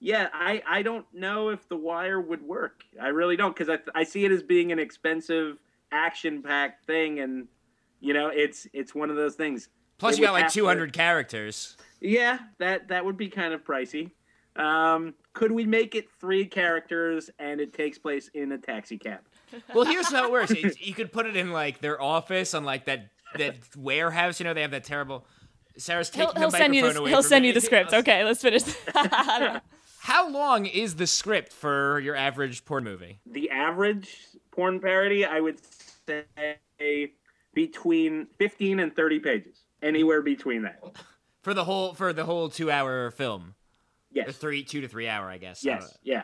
[0.00, 2.82] yeah, I I don't know if the Wire would work.
[3.00, 5.58] I really don't because I I see it as being an expensive
[5.92, 7.48] action packed thing, and
[8.00, 9.68] you know it's it's one of those things.
[9.98, 11.76] Plus, It you got like 200 characters.
[12.00, 14.12] yeah, that that would be kind of pricey.
[14.54, 19.20] Um, could we make it three characters and it takes place in a taxi cab?
[19.72, 20.52] Well, here's how it works.
[20.80, 24.40] You could put it in like their office on like that that warehouse.
[24.40, 25.26] You know, they have that terrible.
[25.76, 27.48] Sarah's taking He'll, he'll the send you the, away he'll from send me.
[27.48, 27.92] you the script.
[27.92, 28.62] Okay, let's finish.
[28.94, 29.60] I don't know.
[30.00, 33.20] How long is the script for your average porn movie?
[33.26, 34.16] The average
[34.50, 35.60] porn parody, I would
[36.06, 37.12] say,
[37.54, 40.80] between fifteen and thirty pages, anywhere between that.
[41.42, 43.54] For the whole for the whole two hour film, or
[44.12, 45.62] Yes, three two to three hour, I guess.
[45.64, 46.22] yes, Uh, yeah.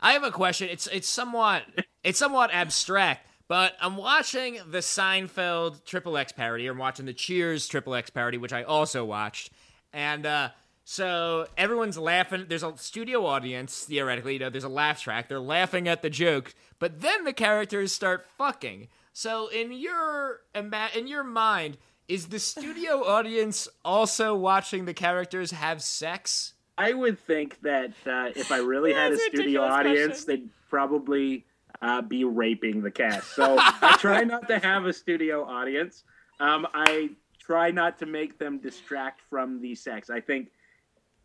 [0.00, 0.68] I have a question.
[0.70, 1.62] It's it's somewhat
[2.02, 6.68] it's somewhat abstract, but I'm watching the Seinfeld Triple X parody.
[6.68, 9.50] I'm watching the Cheers Triple X parody, which I also watched,
[9.92, 10.50] and uh,
[10.84, 12.46] so everyone's laughing.
[12.48, 14.34] There's a studio audience theoretically.
[14.34, 15.28] You know, there's a laugh track.
[15.28, 18.86] They're laughing at the joke, but then the characters start fucking.
[19.12, 21.76] So in your ima- in your mind,
[22.06, 26.54] is the studio audience also watching the characters have sex?
[26.78, 30.42] I would think that uh, if I really had a studio audience, question.
[30.42, 31.46] they'd probably
[31.82, 33.34] uh, be raping the cast.
[33.34, 36.04] So I try not to have a studio audience.
[36.38, 40.10] Um, I try not to make them distract from the sex.
[40.10, 40.48] I think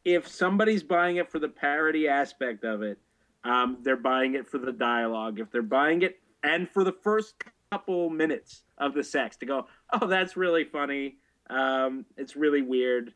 [0.03, 2.97] if somebody's buying it for the parody aspect of it,
[3.43, 5.39] um, they're buying it for the dialogue.
[5.39, 7.35] If they're buying it and for the first
[7.71, 11.17] couple minutes of the sex to go, oh, that's really funny.
[11.49, 13.13] Um, it's really weird.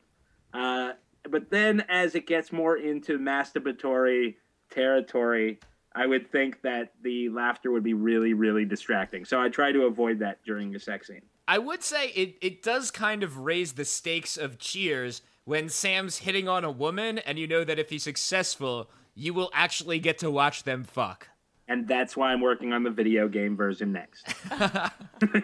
[0.54, 0.94] Uh,
[1.30, 4.36] but then as it gets more into masturbatory
[4.70, 5.60] territory,
[6.00, 9.26] I would think that the laughter would be really, really distracting.
[9.26, 11.24] So I try to avoid that during the sex scene.
[11.46, 16.20] I would say it, it does kind of raise the stakes of Cheers when Sam's
[16.20, 20.18] hitting on a woman and you know that if he's successful, you will actually get
[20.20, 21.28] to watch them fuck.
[21.68, 24.26] And that's why I'm working on the video game version next.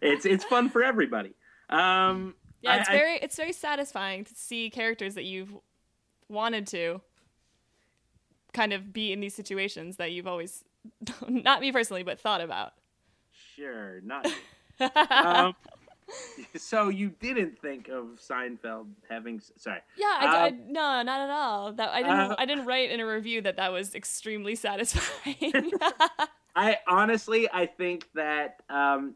[0.00, 1.34] it's it's fun for everybody.
[1.68, 5.52] Um, Yeah, it's I- I- very it's very satisfying to see characters that you've
[6.28, 7.00] wanted to
[8.52, 10.64] kind of be in these situations that you've always
[11.28, 12.72] not me personally, but thought about.
[13.56, 14.26] Sure, not.
[15.10, 15.54] um,
[16.56, 19.40] so you didn't think of Seinfeld having?
[19.56, 19.78] Sorry.
[19.96, 21.72] Yeah, I, I- Um, no, not at all.
[21.72, 22.18] That I didn't.
[22.32, 25.70] uh, I didn't write in a review that that was extremely satisfying.
[26.56, 29.14] I honestly, I think that um,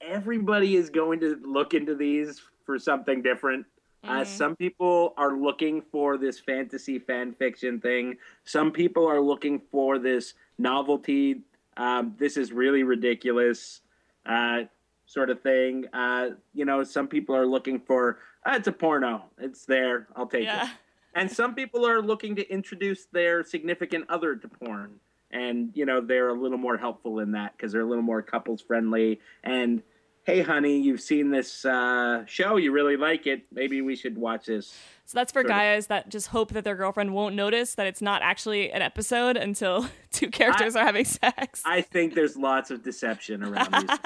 [0.00, 3.66] everybody is going to look into these for something different.
[4.08, 8.16] Uh, some people are looking for this fantasy fan fiction thing.
[8.44, 11.42] Some people are looking for this novelty.
[11.76, 13.80] Um, this is really ridiculous,
[14.24, 14.62] uh,
[15.06, 15.84] sort of thing.
[15.92, 19.24] Uh, you know, some people are looking for ah, it's a porno.
[19.38, 20.06] It's there.
[20.16, 20.64] I'll take yeah.
[20.64, 20.70] it.
[21.14, 25.00] And some people are looking to introduce their significant other to porn.
[25.30, 28.22] And, you know, they're a little more helpful in that because they're a little more
[28.22, 29.20] couples friendly.
[29.42, 29.82] And,
[30.26, 32.56] hey, honey, you've seen this uh, show.
[32.56, 33.44] You really like it.
[33.52, 34.76] Maybe we should watch this.
[35.06, 35.50] So that's for Sort of.
[35.50, 39.36] guys that just hope that their girlfriend won't notice that it's not actually an episode
[39.36, 43.98] until two characters are having sex I think there's lots of deception around these.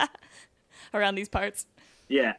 [0.95, 1.67] around these parts.
[2.09, 2.35] Yeah.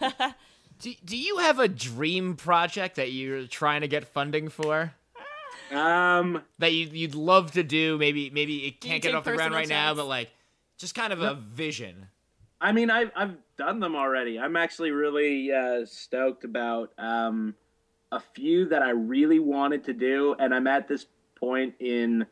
[0.80, 4.92] Do, do you have a dream project that you're trying to get funding for?
[5.70, 7.96] Um, that you, you'd love to do?
[7.96, 10.30] Maybe maybe it can't get off the ground personal right now, but like
[10.76, 12.08] just kind of a vision.
[12.64, 14.40] I mean, I've I've done them already.
[14.40, 17.54] I'm actually really uh, stoked about um,
[18.10, 21.04] a few that I really wanted to do, and I'm at this
[21.38, 22.24] point in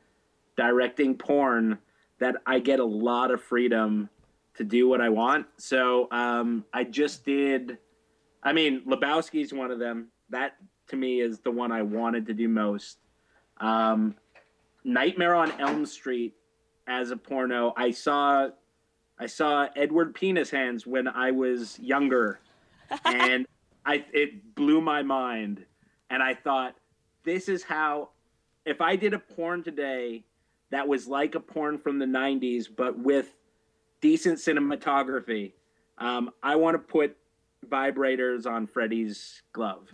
[0.57, 1.77] directing porn
[2.19, 4.09] that I get a lot of freedom
[4.55, 5.49] to do what I want.
[5.59, 7.77] So um, I just did.
[8.43, 10.09] I mean, Lebowski's one of them.
[10.31, 10.57] That
[10.89, 12.97] to me is the one I wanted to do most.
[13.59, 14.15] Um,
[14.83, 16.33] Nightmare on Elm Street
[16.87, 17.75] as a porno.
[17.77, 18.49] I saw
[19.23, 22.41] I saw Edward Penis Hands when I was younger,
[23.05, 23.47] and
[23.87, 25.65] I it blew my mind.
[26.11, 26.75] And I thought,
[27.23, 28.09] this is how,
[28.67, 30.25] if I did a porn today
[30.71, 33.37] that was like a porn from the '90s, but with
[34.01, 35.53] decent cinematography,
[35.99, 37.17] um, I want to put
[37.69, 39.89] vibrators on Freddy's glove.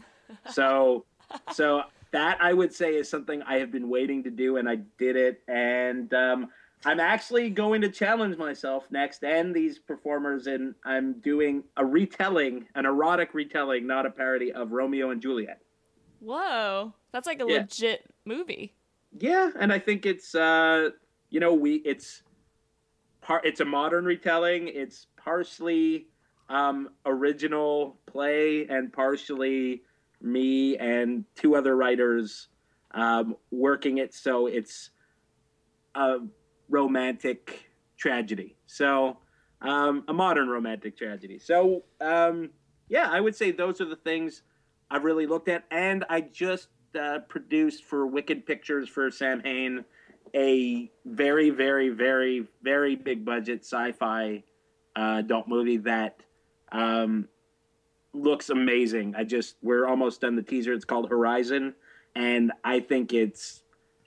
[0.53, 1.05] So,
[1.53, 4.77] so that I would say is something I have been waiting to do, and I
[4.97, 5.43] did it.
[5.47, 6.49] And um,
[6.85, 12.67] I'm actually going to challenge myself next and these performers, and I'm doing a retelling,
[12.75, 15.61] an erotic retelling, not a parody of Romeo and Juliet.
[16.21, 17.59] Whoa, that's like a Yeah.
[17.61, 18.75] legit movie.
[19.19, 20.91] Yeah, and I think it's uh,
[21.31, 22.23] you know we it's
[23.21, 24.69] part it's a modern retelling.
[24.69, 26.09] It's partially
[26.49, 29.83] um, original play and partially
[30.21, 32.49] me and two other writers
[32.93, 34.91] um, working it so it's
[35.95, 36.17] a
[36.69, 38.57] romantic tragedy.
[38.67, 39.19] So
[39.61, 41.39] um, a modern romantic tragedy.
[41.39, 42.51] So um,
[42.89, 44.43] yeah, I would say those are the things
[44.91, 49.85] I've really looked at, and I just uh, produced for Wicked Pictures for Sam Hain
[50.35, 54.43] a very, very, very, very big budget sci-fi
[54.97, 56.21] uh, adult movie that
[56.73, 57.29] um,
[58.13, 59.15] looks amazing.
[59.17, 60.73] I just we're almost done the teaser.
[60.73, 61.75] It's called Horizon,
[62.15, 63.63] and I think it's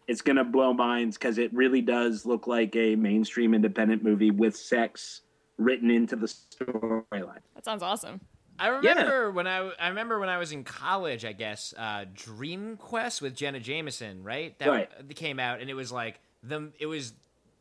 [0.08, 4.56] it's gonna blow minds because it really does look like a mainstream independent movie with
[4.56, 5.22] sex
[5.58, 7.40] written into the storyline.
[7.56, 8.22] That sounds awesome.
[8.60, 12.78] I remember when I I remember when I was in college, I guess, uh, Dream
[12.78, 14.58] Quest with Jenna Jameson, right?
[14.60, 15.16] That Right.
[15.16, 17.14] came out, and it was like the it was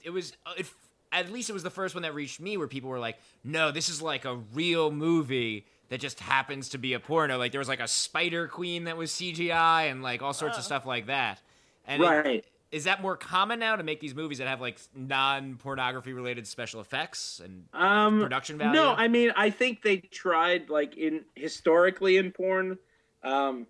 [0.03, 0.67] it was uh, it,
[1.13, 3.71] at least it was the first one that reached me where people were like, "No,
[3.71, 7.61] this is like a real movie that just happens to be a porno." Like there
[7.61, 11.07] was like a Spider Queen that was CGI and like all sorts of stuff like
[11.07, 11.41] that.
[11.91, 12.45] And Right.
[12.71, 16.47] is that more common now to make these movies that have like non pornography related
[16.47, 18.73] special effects and Um, production value?
[18.75, 22.79] No, I mean I think they tried like in historically in porn,
[23.25, 23.67] um,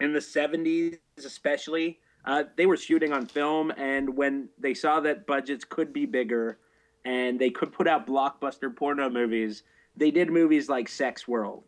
[0.00, 2.00] in the seventies especially.
[2.24, 6.58] Uh, they were shooting on film, and when they saw that budgets could be bigger,
[7.04, 9.62] and they could put out blockbuster porno movies,
[9.96, 11.62] they did movies like Sex World,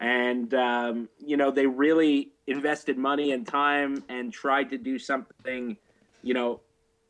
[0.00, 5.76] and um, you know they really invested money and time and tried to do something,
[6.22, 6.60] you know,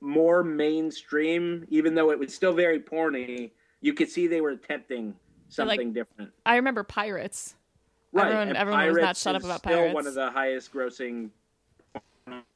[0.01, 3.51] more mainstream, even though it was still very porny.
[3.81, 5.15] You could see they were attempting
[5.49, 6.33] So, like, something different.
[6.45, 7.55] I remember Pirates.
[8.13, 9.95] Right, Everyone, everyone was not shut up about about still Pirates.
[9.95, 11.31] one of the highest grossing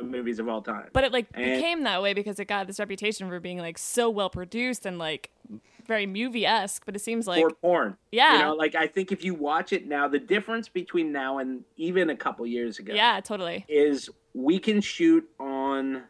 [0.03, 0.89] movies of all time.
[0.93, 3.79] But it like And- became that way because it got this reputation for being like
[3.79, 5.31] so well produced and like
[5.87, 6.85] very movie esque.
[6.85, 7.97] But it seems like or porn.
[8.11, 8.35] Yeah.
[8.35, 11.65] You know, like I think if you watch it now, the difference between now and
[11.77, 13.65] even a couple years ago yeah, totally.
[13.69, 16.05] is we can shoot on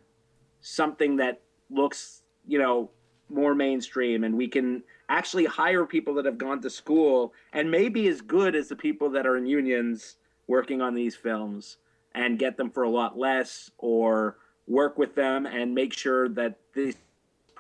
[0.61, 2.91] something that looks, you know,
[3.29, 8.07] more mainstream and we can actually hire people that have gone to school and maybe
[8.09, 10.17] as good as the people that are in unions
[10.47, 11.79] working on these films
[12.15, 16.59] and get them for a lot less or work with them and make sure that
[16.75, 16.97] this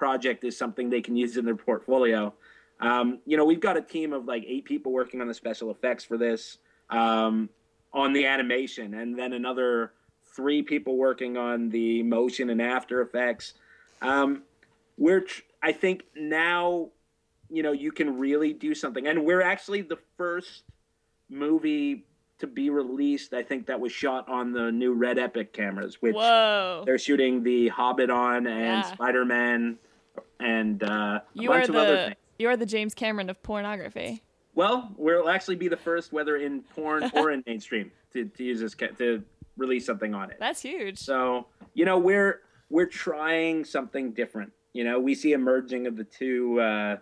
[0.02, 2.34] project is something they can use in their portfolio.
[2.80, 5.70] Um, you know, we've got a team of like eight people working on the special
[5.70, 6.58] effects for this,
[6.90, 7.48] um,
[7.92, 9.92] on the animation, and then another
[10.34, 13.54] three people working on the motion and after effects.
[14.00, 14.42] Um,
[14.98, 16.88] we're, tr- I think now,
[17.48, 20.64] you know, you can really do something, and we're actually the first
[21.30, 22.06] movie
[22.40, 23.34] to be released.
[23.34, 26.82] I think that was shot on the new Red Epic cameras, which Whoa.
[26.84, 28.94] they're shooting the Hobbit on and Yeah.
[28.94, 29.78] Spider Man
[30.40, 32.16] and uh, a You bunch are of other the things.
[32.38, 34.22] you are the James Cameron of pornography.
[34.54, 38.60] Well, we'll actually be the first, whether in porn or in mainstream, to, to use
[38.60, 39.22] this ca- to
[39.56, 40.36] release something on it.
[40.38, 40.98] That's huge.
[40.98, 44.52] So you know we're we're trying something different.
[44.72, 46.96] You know, we see a merging of the two uh,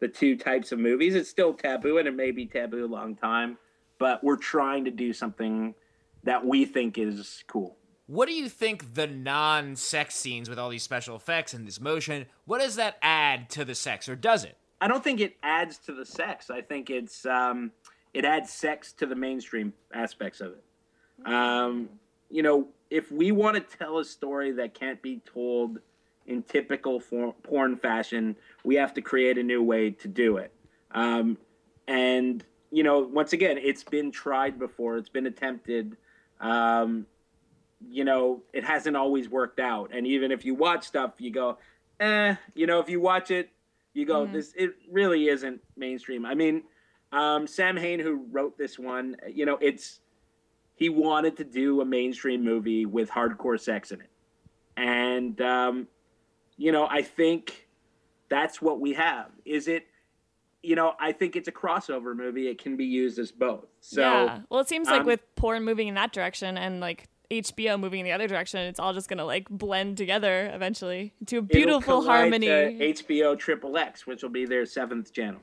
[0.00, 1.14] the two types of movies.
[1.14, 3.58] It's still taboo, and it may be taboo a long time,
[3.98, 5.74] but we're trying to do something
[6.24, 7.76] that we think is cool.
[8.06, 12.26] What do you think the non-sex scenes with all these special effects and this motion?
[12.44, 14.56] What does that add to the sex, or does it?
[14.80, 16.48] I don't think it adds to the sex.
[16.48, 17.72] I think it's um,
[18.14, 21.32] it adds sex to the mainstream aspects of it.
[21.32, 21.88] Um,
[22.30, 25.78] you know, if we want to tell a story that can't be told
[26.26, 27.02] in typical
[27.42, 30.52] porn fashion, we have to create a new way to do it.
[30.92, 31.38] Um,
[31.88, 34.96] and you know, once again, it's been tried before.
[34.96, 35.96] It's been attempted.
[36.40, 37.06] Um,
[37.88, 39.90] you know, it hasn't always worked out.
[39.92, 41.58] And even if you watch stuff, you go,
[42.00, 42.36] eh.
[42.54, 43.50] You know, if you watch it,
[43.96, 46.26] you go, this it really isn't mainstream.
[46.26, 46.64] I mean,
[47.12, 50.00] um, Sam Hain, who wrote this one, you know, it's
[50.74, 54.10] he wanted to do a mainstream movie with hardcore sex in it,
[54.76, 55.88] and um,
[56.58, 57.68] you know, I think
[58.28, 59.30] that's what we have.
[59.46, 59.86] Is it?
[60.62, 62.48] You know, I think it's a crossover movie.
[62.48, 63.66] It can be used as both.
[63.80, 64.40] So, yeah.
[64.50, 68.00] Well, it seems like um, with porn moving in that direction and like HBO moving
[68.00, 72.02] in the other direction, it's all just gonna like blend together eventually into a beautiful
[72.04, 72.46] harmony.
[72.48, 75.40] HBO Triple X, which will be their seventh channel.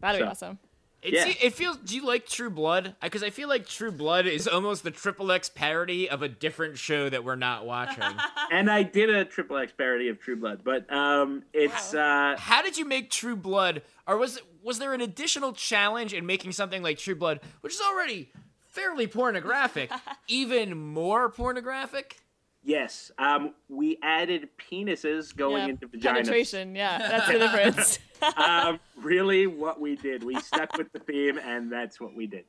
[0.00, 0.58] That'd be awesome.
[1.00, 1.24] It, Yeah.
[1.26, 1.76] se- it feels.
[1.76, 2.96] Do you like True Blood?
[3.00, 6.76] Because I feel like True Blood is almost the Triple X parody of a different
[6.76, 8.02] show that we're not watching.
[8.50, 12.62] And I did a Triple X parody of True Blood, but um, it's uh, How
[12.62, 16.82] did you make True Blood, or was was there an additional challenge in making something
[16.82, 18.32] like True Blood, which is already
[18.68, 19.90] fairly pornographic,
[20.28, 22.20] even more pornographic?
[22.64, 26.02] yes, um, we added penises going Yeah, into vaginas.
[26.02, 26.74] penetration.
[26.74, 27.98] Yeah, that's the difference.
[28.36, 32.44] um, really, what we did, we stuck with the theme, and that's what we did.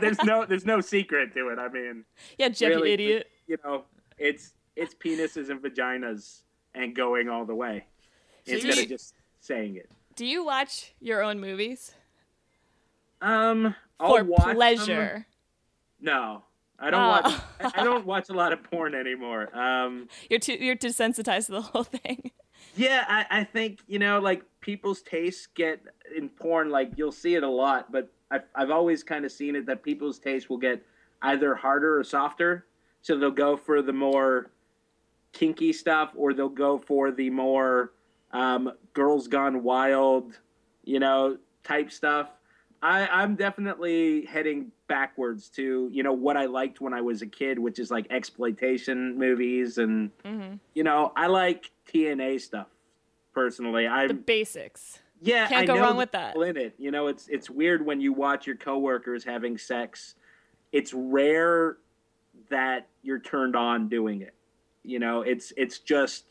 [0.00, 1.58] there's no, there's no secret to it.
[1.58, 2.04] I mean,
[2.38, 3.28] yeah, Jeff, you idiot.
[3.48, 3.84] You know,
[4.18, 6.42] it's it's penises and vaginas
[6.74, 7.86] and going all the way
[8.46, 9.88] instead you- of just saying it.
[10.14, 11.92] Do you watch your own movies
[13.20, 14.54] Um, I'll for watch them.
[14.56, 15.26] pleasure?
[16.00, 16.42] No,
[16.78, 17.08] I don't Oh.
[17.08, 17.72] watch.
[17.74, 19.56] I don't watch a lot of porn anymore.
[19.56, 22.30] Um, You're too you're too sensitized to the whole thing.
[22.76, 25.80] yeah, I, I think you know, like people's tastes get
[26.14, 26.70] in porn.
[26.70, 29.82] Like you'll see it a lot, but I've I've always kind of seen it that
[29.82, 30.84] people's taste will get
[31.22, 32.66] either harder or softer.
[33.00, 34.50] So they'll go for the more
[35.32, 37.92] kinky stuff, or they'll go for the more
[38.32, 40.38] um, girls gone wild,
[40.84, 42.30] you know, type stuff.
[42.82, 47.26] I, I'm definitely heading backwards to you know what I liked when I was a
[47.26, 50.54] kid, which is like exploitation movies, and mm-hmm.
[50.74, 52.68] you know I like TNA stuff
[53.32, 53.86] personally.
[53.86, 55.00] I The basics.
[55.20, 56.36] yeah, Can't I go wrong with that.
[56.36, 60.14] In it, you know, it's it's weird when you watch your coworkers having sex.
[60.72, 61.78] It's rare
[62.50, 64.34] that you're turned on doing it.
[64.82, 66.24] You know, it's it's just,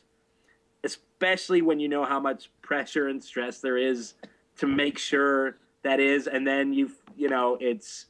[0.84, 4.14] especially when you know how much pressure and stress there is
[4.58, 8.08] to make sure that is, and then you you know it's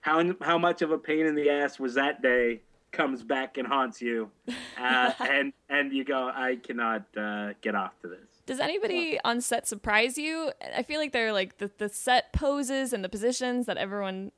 [0.00, 2.60] how how much of a pain in the ass was that day
[2.92, 4.30] comes back and haunts you,
[4.78, 8.20] uh, and and you go, I cannot uh, get off to this.
[8.46, 10.52] Does anybody on set surprise you?
[10.76, 14.32] I feel like they're like the, the set poses and the positions that everyone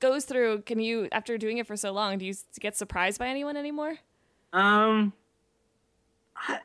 [0.00, 0.62] goes through.
[0.62, 3.96] Can you, after doing it for so long, do you get surprised by anyone anymore?
[4.52, 5.12] Um,
[6.36, 6.60] I-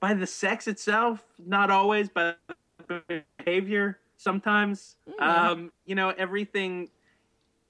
[0.00, 2.38] by the sex itself, not always, but
[3.38, 4.96] behavior sometimes.
[5.18, 6.90] Um, you know, everything.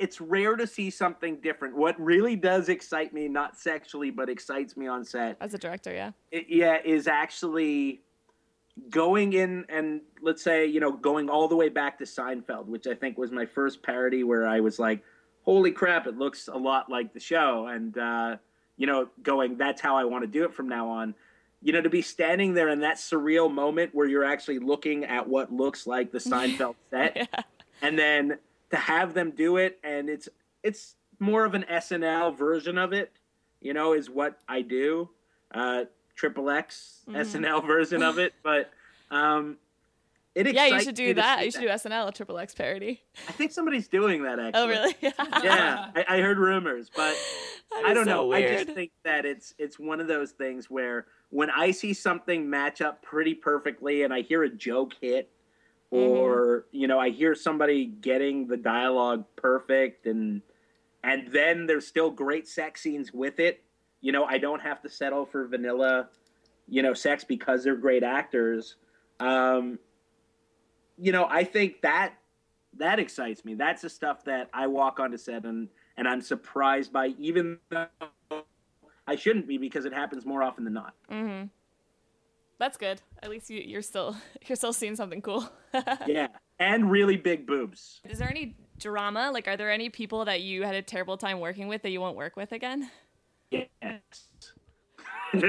[0.01, 1.77] It's rare to see something different.
[1.77, 5.93] What really does excite me, not sexually, but excites me on set, As a director,
[5.93, 6.13] yeah.
[6.31, 8.03] it, yeah, is actually
[8.91, 12.87] going in and let's say you know going all the way back to Seinfeld, which
[12.87, 15.03] I think was my first parody where I was like,
[15.43, 18.37] "Holy crap, it looks a lot like the show," and uh,
[18.77, 21.15] you know, going, "That's how I want to do it from now on."
[21.61, 25.29] You know, to be standing there in that surreal moment where you're actually looking at
[25.29, 27.29] what looks like the Seinfeld set,
[27.83, 28.39] and then
[28.71, 30.29] to have them do it, and it's
[30.63, 33.13] it's more of an SNL version of it.
[33.61, 35.11] You know, is what I do.
[35.53, 38.71] Uh, Triple X SNL version of it, but
[39.11, 39.57] um,
[40.47, 41.45] it Yeah, you should do that.
[41.45, 43.01] You should do SNL, a Triple X parody.
[43.29, 44.63] I think somebody's doing that actually.
[44.63, 44.95] Oh, really?
[45.01, 47.17] yeah, I, I heard rumors, but
[47.85, 48.33] I don't so know.
[48.33, 52.49] I just think that it's it's one of those things where when I see something
[52.49, 55.31] match up pretty perfectly, and I hear a joke hit,
[55.91, 60.43] or you know, I hear somebody getting the dialogue perfect, and
[61.03, 63.65] and then there's still great sex scenes with it.
[64.01, 66.11] You know, I don't have to settle for vanilla,
[66.69, 68.77] you know, sex because they're great actors.
[69.19, 69.81] Um,
[71.01, 72.15] you know, I think that
[72.77, 73.55] that excites me.
[73.55, 77.87] That's the stuff that I walk onto set and and I'm surprised by, even though
[79.07, 80.95] I shouldn't be because it happens more often than not.
[81.11, 81.47] Mm-hmm.
[82.59, 83.01] That's good.
[83.23, 84.17] At least you, you're still
[84.47, 85.49] you're still seeing something cool.
[86.07, 88.01] yeah, and really big boobs.
[88.09, 89.31] Is there any drama?
[89.33, 92.01] Like, are there any people that you had a terrible time working with that you
[92.01, 92.91] won't work with again?
[93.51, 93.67] Yes,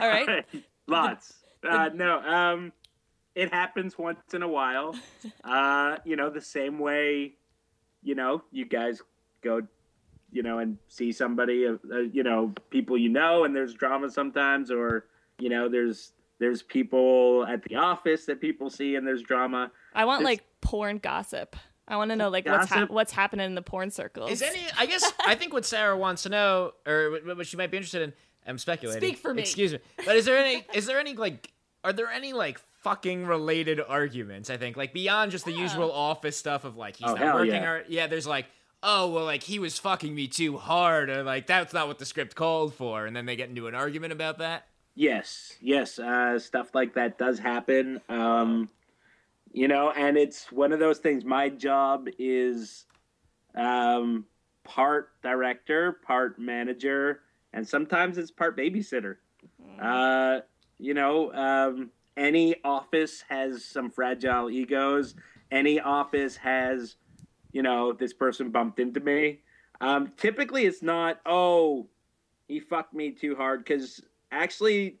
[0.00, 0.44] All right.
[0.86, 1.34] lots.
[1.68, 2.72] Uh, no, um,
[3.34, 4.94] it happens once in a while.
[5.44, 7.32] Uh, you know, the same way,
[8.02, 9.02] you know, you guys
[9.42, 9.60] go
[10.32, 14.10] you know, and see somebody, uh, uh, you know, people you know, and there's drama
[14.10, 15.06] sometimes, or
[15.38, 19.70] you know, there's there's people at the office that people see, and there's drama.
[19.94, 21.54] I want This- like porn gossip.
[21.86, 22.76] I want to know like what's Gossip?
[22.76, 24.30] hap what's happening in the porn circles.
[24.30, 24.60] Is any?
[24.76, 27.76] I guess I think what Sarah wants to know, or what- what she might be
[27.76, 28.12] interested in.
[28.46, 29.00] I'm speculating.
[29.08, 29.42] Speak for me.
[29.42, 29.78] Excuse me.
[30.04, 30.66] But is there any?
[30.74, 31.52] Is there any like?
[31.84, 34.48] Are there any like fucking related arguments?
[34.50, 37.54] I think like beyond just the usual office stuff of like he's Oh, not working
[37.54, 37.64] yeah.
[37.64, 37.86] hard.
[37.88, 38.46] Yeah, there's like.
[38.86, 42.04] Oh well, like he was fucking me too hard, or like that's not what the
[42.04, 44.66] script called for, and then they get into an argument about that.
[44.94, 48.02] Yes, yes, uh, stuff like that does happen.
[48.10, 48.68] Um,
[49.54, 51.24] you know, and it's one of those things.
[51.24, 52.84] My job is
[53.54, 54.26] um,
[54.64, 57.20] part director, part manager,
[57.54, 59.16] and sometimes it's part babysitter.
[59.80, 60.40] Uh,
[60.78, 65.14] you know, um, any office has some fragile egos.
[65.50, 66.96] Any office has,
[67.52, 69.40] you know, this person bumped into me.
[69.80, 71.88] Um, typically, it's not, oh,
[72.48, 74.00] he fucked me too hard because
[74.30, 74.98] actually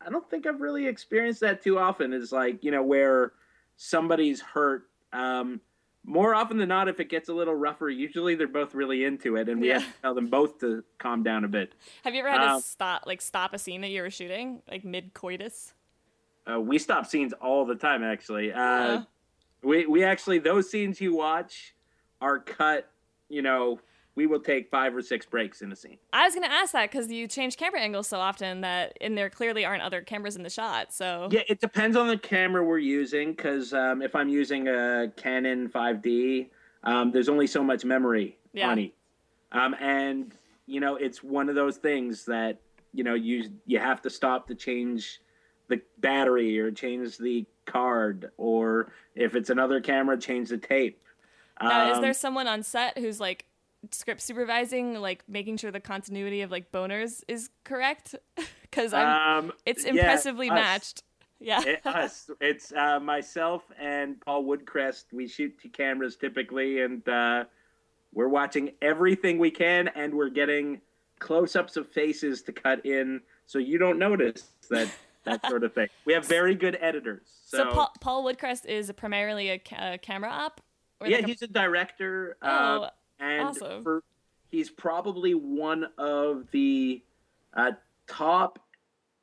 [0.00, 3.32] i don't think i've really experienced that too often is like you know where
[3.76, 5.60] somebody's hurt um
[6.04, 9.36] more often than not if it gets a little rougher usually they're both really into
[9.36, 9.80] it and we Yeah.
[9.80, 11.74] have to tell them both to calm down a bit
[12.04, 14.62] Have you ever had Um, to stop like stop a scene that you were shooting
[14.70, 15.74] like mid coitus?
[16.50, 19.02] Uh, we stop scenes all the time actually uh Uh.
[19.62, 21.74] we we actually those scenes you watch
[22.20, 22.90] are cut
[23.28, 23.80] you know
[24.14, 26.90] we will take five or six breaks in a scene I was gonna ask that
[26.90, 30.42] because you change camera angles so often that and there clearly aren't other cameras in
[30.42, 30.94] the shot.
[30.94, 33.32] So Yeah, it depends on the camera we're using.
[33.32, 36.48] Because um, if I'm using a Canon 5D,
[36.84, 38.70] um, there's only so much memory Yeah.
[38.70, 38.94] on it,
[39.52, 40.32] um, and
[40.66, 42.58] you know it's one of those things that
[42.94, 45.20] you know you you have to stop to change
[45.68, 51.02] the battery or change the card, or if it's another camera, change the tape.
[51.60, 53.44] now, is Um, there someone on set who's like
[53.90, 58.14] script supervising, like making sure the continuity of like boners is correct?
[58.62, 60.54] Because I'm Um, it's yeah, impressively us.
[60.54, 61.02] matched.
[61.40, 61.62] Yeah.
[61.64, 62.28] it, us.
[62.42, 65.04] It's uh, myself and Paul Woodcrest.
[65.12, 67.44] We shoot two cameras typically, and uh,
[68.12, 70.80] we're watching everything we can, and we're getting
[71.20, 74.88] close-ups of faces to cut in, so you don't notice that
[75.26, 75.88] that sort of thing.
[76.06, 77.22] We have very good editors.
[77.44, 80.60] So, So, Paul, Paul Woodcrest is primarily a, ca- a camera op.
[81.04, 82.90] Yeah, like a- he's a director, Oh, uh,
[83.20, 83.82] and awesome.
[83.82, 84.02] for
[84.50, 87.02] he's probably one of the
[87.54, 87.72] uh,
[88.06, 88.58] top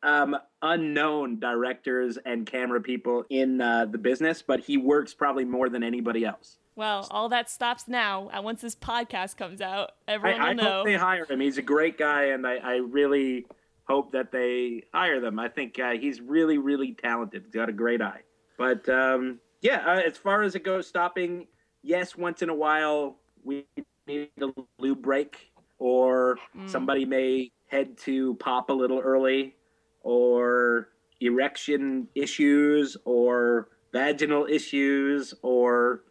[0.03, 5.69] um, unknown directors and camera people in uh, the business, but he works probably more
[5.69, 6.57] than anybody else.
[6.75, 8.30] well, all that stops now.
[8.30, 10.63] Uh, once this podcast comes out, I, everyone I will know.
[10.80, 11.39] hope they hire him.
[11.39, 13.45] He's a great guy, and I, I really
[13.88, 15.39] hope that they hire them.
[15.39, 17.43] I think uh, he's really, really talented.
[17.45, 18.22] He's got a great eye.
[18.57, 21.47] But um, yeah, uh, as far as it goes, stopping,
[21.81, 23.65] yes, once in a while we
[24.07, 24.49] need a
[24.80, 29.55] lube break, or somebody may head to pop a little early,
[30.01, 30.89] or
[31.19, 36.03] erection issues, or vaginal issues, or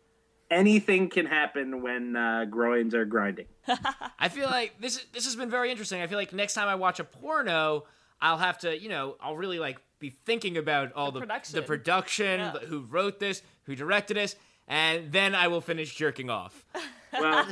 [0.53, 3.47] anything can happen when uh, groins are grinding.
[4.19, 6.01] I feel like this this has been very interesting.
[6.03, 7.85] I feel like next time I watch a porno,
[8.21, 11.57] I'll have to, you know, I'll really like be thinking about all the production.
[11.57, 12.53] the production, Yeah.
[12.53, 14.37] the- who wrote this, who directed this,
[14.69, 16.65] and then I will finish jerking off.
[17.13, 17.47] Well,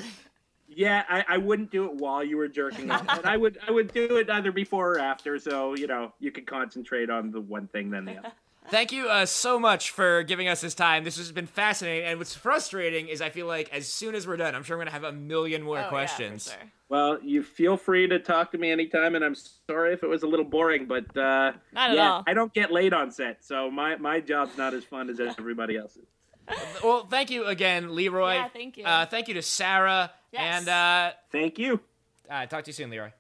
[0.69, 3.71] yeah, I, I wouldn't do it while you were jerking off, but I would I
[3.71, 7.41] would do it either before or after, so you know you could concentrate on the
[7.41, 8.33] one thing then the other.
[8.71, 11.05] Thank you uh, so much for giving us this time.
[11.05, 14.37] This has been fascinating, and what's frustrating is I feel like as soon as we're
[14.37, 16.45] done, I'm sure I'm gonna have a million more Oh, yeah, for questions.
[16.53, 16.71] sure.
[16.89, 20.23] Well, you feel free to talk to me anytime, and I'm sorry if it was
[20.23, 22.25] a little boring, but uh, Not at yeah, all.
[22.27, 25.77] I don't get late on set, so my my job's not as fun as everybody
[25.77, 26.07] else's.
[26.83, 28.35] Well, thank you again, Lee Roy.
[28.35, 28.85] Yeah, thank you.
[28.85, 30.67] Uh, thank you to Sarah, Yes.
[30.67, 31.79] and uh, Thank you.
[32.29, 33.13] Uh, talk to you soon, Lee Roy.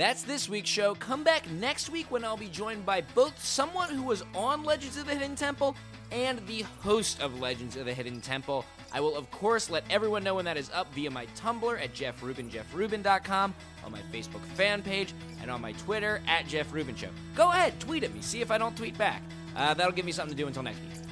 [0.00, 0.94] That's this week's show.
[0.94, 4.96] Come back next week when I'll be joined by both someone who was on Legends
[4.96, 5.76] of the Hidden Temple
[6.10, 8.64] and the host of Legends of the Hidden Temple.
[8.94, 11.92] I will, of course, let everyone know when that is up via my Tumblr at
[11.92, 13.52] jeffrubin,
[13.84, 15.12] on my Facebook fan page,
[15.42, 17.10] and on my Twitter at Jeff Rubin Show.
[17.36, 19.22] Go ahead, tweet at me, see if I don't tweet back.
[19.54, 21.09] Uh, that'll give me something to do until next week.